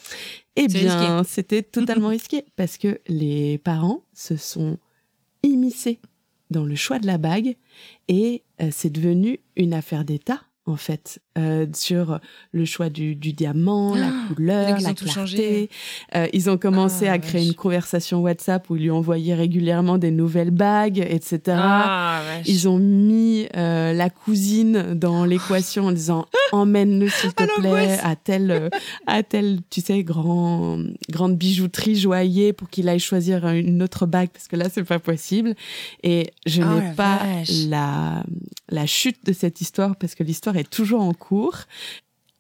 Eh 0.56 0.68
bien, 0.68 1.24
c'était 1.24 1.64
totalement 1.64 2.10
risqué 2.10 2.46
parce 2.56 2.78
que 2.78 3.00
les 3.08 3.58
parents 3.58 4.04
se 4.14 4.36
sont 4.38 4.78
immiscés 5.44 6.00
dans 6.52 6.66
le 6.66 6.76
choix 6.76 7.00
de 7.00 7.08
la 7.08 7.18
bague 7.18 7.56
et 8.08 8.44
euh, 8.62 8.70
c'est 8.72 8.90
devenu 8.92 9.40
une 9.56 9.74
affaire 9.74 10.06
d'État 10.06 10.42
en 10.66 10.76
fait 10.76 11.20
euh, 11.38 11.66
sur 11.74 12.20
le 12.52 12.66
choix 12.66 12.90
du, 12.90 13.16
du 13.16 13.34
diamant, 13.34 13.96
la 13.96 14.08
Ah, 14.08 14.34
couleur, 14.34 14.70
la 14.82 14.94
clarté. 14.94 15.06
changé. 15.10 15.70
Euh, 16.16 16.28
ils 16.34 16.50
ont 16.50 16.58
commencé 16.58 17.08
Ah, 17.08 17.14
à 17.14 17.20
créer 17.20 17.42
vache. 17.42 17.48
une 17.50 17.56
conversation 17.56 18.22
WhatsApp 18.22 18.70
où 18.70 18.76
ils 18.76 18.84
lui 18.84 18.92
envoyaient 18.92 19.34
régulièrement 19.36 19.98
des 19.98 20.12
nouvelles 20.12 20.52
bagues, 20.52 21.00
etc. 21.00 21.40
Ah. 21.60 22.22
Ils 22.46 22.68
ont 22.68 22.78
mis 22.80 23.48
euh, 23.56 23.94
la 23.94 24.10
cousine 24.10 24.94
dans 24.94 25.24
l'équation 25.26 25.86
en 25.88 25.92
disant 25.92 26.26
emmène-le 26.52 27.08
s'il 27.10 27.34
te 27.34 27.44
plaît 27.60 27.98
à 28.04 28.16
telle 28.16 28.52
euh, 28.52 28.70
à 29.08 29.24
telle 29.24 29.60
tu 29.70 29.80
sais 29.82 30.04
grand 30.04 30.80
grande 31.10 31.38
bijouterie 31.38 31.96
joaillier 31.96 32.52
pour 32.54 32.70
qu'il 32.70 32.90
aille 32.90 33.00
choisir 33.00 33.48
une 33.48 33.82
autre 33.82 34.06
bague 34.06 34.30
parce 34.34 34.48
que 34.48 34.56
là 34.58 34.66
c'est 34.70 34.84
pas 34.84 35.00
possible 35.00 35.56
et 36.04 36.32
je 36.46 36.62
Oh, 36.62 36.66
n'ai 36.80 36.94
pas 36.94 37.18
vache. 37.18 37.50
la 37.70 38.24
la 38.70 38.86
chute 38.86 39.26
de 39.26 39.34
cette 39.34 39.62
histoire 39.62 39.96
parce 39.96 40.14
que 40.16 40.24
l'histoire 40.24 40.58
est 40.58 40.70
toujours 40.70 41.02
en 41.02 41.14
cours 41.28 41.60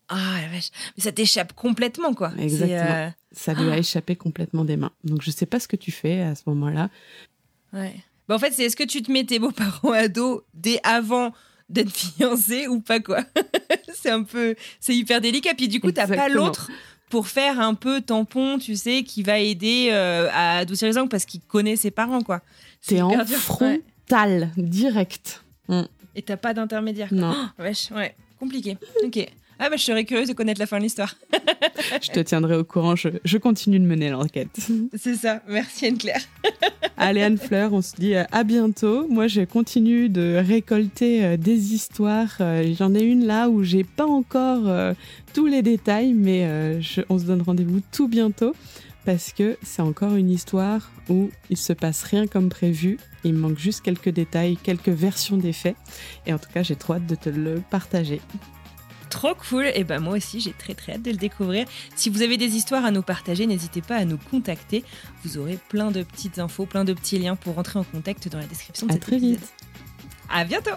Ah, 0.10 0.40
la 0.42 0.50
vache. 0.50 0.70
Mais 0.98 1.04
ça 1.04 1.12
t'échappe 1.12 1.54
complètement, 1.54 2.14
quoi. 2.14 2.32
Exactement. 2.38 2.80
euh, 2.82 3.10
ça 3.32 3.54
lui 3.54 3.70
a 3.70 3.74
Ah. 3.74 3.78
échappé 3.78 4.16
complètement 4.16 4.66
des 4.66 4.76
mains 4.78 4.92
donc 5.06 5.22
je 5.22 5.32
sais 5.32 5.46
pas 5.46 5.60
ce 5.60 5.68
que 5.68 5.78
tu 5.78 5.92
fais 5.92 6.22
à 6.22 6.36
ce 6.36 6.42
moment-là 6.48 6.90
Ouais. 7.74 7.96
Bah, 8.28 8.36
en 8.36 8.40
fait, 8.40 8.52
c'est 8.52 8.64
est-ce 8.64 8.76
que 8.76 8.84
tu 8.84 9.02
te 9.02 9.12
mets 9.12 9.24
tes 9.24 9.40
beaux-parents 9.40 9.92
à 9.94 10.08
dos 10.10 10.44
dès 10.54 10.80
avant 10.84 11.32
d'être 11.70 11.92
fiancé 11.96 12.68
ou 12.68 12.82
pas, 12.82 13.00
quoi? 13.00 13.24
C'est 13.94 14.10
un 14.10 14.24
peu. 14.24 14.56
C'est 14.80 14.96
hyper 14.96 15.22
délicat. 15.22 15.54
Puis 15.56 15.68
du 15.70 15.80
coup, 15.80 15.92
t'as 15.92 16.08
pas 16.08 16.28
l'autre 16.28 16.70
pour 17.10 17.28
faire 17.28 17.60
un 17.60 17.74
peu 17.76 18.02
tampon, 18.02 18.58
tu 18.58 18.76
sais, 18.76 19.04
qui 19.04 19.22
va 19.24 19.38
aider 19.40 19.90
euh, 19.92 20.28
à 20.34 20.58
adoucir 20.60 20.88
les 20.88 20.98
angles 20.98 21.10
parce 21.10 21.26
qu'il 21.26 21.40
connaît 21.42 21.76
ses 21.78 21.92
parents, 21.92 22.22
quoi. 22.24 22.42
C'est 22.82 23.02
en. 23.02 23.10
Ouais. 23.12 23.26
frontal 23.26 24.52
direct 24.58 25.44
Et 26.16 26.22
t'as 26.22 26.38
pas 26.38 26.54
d'intermédiaire. 26.54 27.10
non 27.14 27.34
Oh, 27.58 27.62
wesh, 27.64 27.92
ouais. 27.92 28.16
Compliqué. 28.42 28.76
Ok. 29.06 29.26
Ah, 29.64 29.70
bah, 29.70 29.76
je 29.78 29.84
serais 29.84 30.04
curieuse 30.06 30.28
de 30.28 30.34
connaître 30.34 30.60
la 30.60 30.66
fin 30.66 30.80
de 30.80 30.84
l'histoire. 30.84 31.16
je 32.02 32.10
te 32.10 32.20
tiendrai 32.20 32.56
au 32.56 32.64
courant 32.64 32.96
je, 32.96 33.10
je 33.24 33.38
continue 33.38 33.80
de 33.80 33.86
mener 33.86 34.10
l'enquête 34.10 34.50
C'est 34.98 35.14
ça. 35.14 35.44
Merci, 35.48 35.86
Anne-Claire. 35.86 36.22
Allez 36.98 37.22
Anne-Fleur, 37.22 37.72
on 37.72 37.84
se 37.84 37.96
dit 37.96 38.16
à 38.16 38.44
bientôt. 38.44 39.08
Moi, 39.08 39.28
je 39.28 39.42
continue 39.42 40.10
de 40.10 40.36
récolter 40.44 41.24
euh, 41.24 41.38
des 41.38 41.76
histoires. 41.76 42.36
Euh, 42.42 42.74
J'en 42.76 42.96
ai 42.96 43.04
une 43.04 43.28
là 43.28 43.50
où 43.50 43.62
j'ai 43.64 43.84
pas 43.84 44.08
encore 44.08 44.68
euh, 44.68 44.94
tous 45.36 45.46
les 45.46 45.62
détails, 45.62 46.14
mais 46.14 46.82
je- 46.82 47.02
on 47.10 47.20
se 47.20 47.26
donne 47.26 47.44
rendez-vous 47.44 47.82
tout 47.92 48.08
bientôt 48.08 48.56
parce 49.06 49.34
que 49.34 49.58
c'est 49.64 49.82
encore 49.82 50.16
une 50.16 50.30
histoire 50.30 50.92
où 51.10 51.30
il 51.50 51.58
se 51.58 51.74
passe 51.74 52.04
rien 52.04 52.28
comme 52.28 52.50
prévu. 52.50 52.98
Il 53.24 53.34
manque 53.34 53.58
juste 53.58 53.82
quelques 53.82 54.10
détails, 54.10 54.58
quelques 54.58 54.90
versions 54.90 55.38
des 55.38 55.54
faits. 55.54 55.76
Et 56.26 56.34
en 56.34 56.38
tout 56.40 56.50
cas, 56.54 56.64
j'ai 56.64 56.76
trop 56.76 56.94
hâte 56.94 57.08
de 57.08 57.16
te 57.16 57.30
le 57.30 57.62
partager. 57.70 58.22
Trop 59.10 59.36
cool. 59.50 59.66
Et 59.76 59.84
ben 59.84 60.00
moi 60.00 60.16
aussi, 60.16 60.40
j'ai 60.40 60.54
très 60.54 60.74
très 60.74 60.94
hâte 60.94 61.02
de 61.02 61.12
le 61.12 61.18
découvrir. 61.18 61.66
Si 61.96 62.10
vous 62.10 62.22
avez 62.22 62.38
des 62.38 62.56
histoires 62.56 62.86
à 62.86 62.92
nous 62.92 63.02
partager, 63.02 63.46
n'hésitez 63.46 63.82
pas 63.82 63.98
à 63.98 64.06
nous 64.06 64.18
contacter. 64.18 64.84
Vous 65.24 65.38
aurez 65.38 65.58
plein 65.70 65.92
de 65.92 66.04
petites 66.04 66.40
infos, 66.40 66.66
plein 66.66 66.86
de 66.86 66.94
petits 66.94 67.20
liens 67.20 67.36
pour 67.36 67.56
rentrer 67.56 67.80
en 67.80 67.84
contact 67.84 68.30
dans 68.30 68.38
la 68.40 68.46
description 68.48 68.88
de 68.88 68.92
À 68.92 68.94
cet 68.96 69.04
très 69.04 69.18
épisode. 69.18 69.40
vite. 69.40 69.54
À 70.30 70.46
bientôt. 70.46 70.72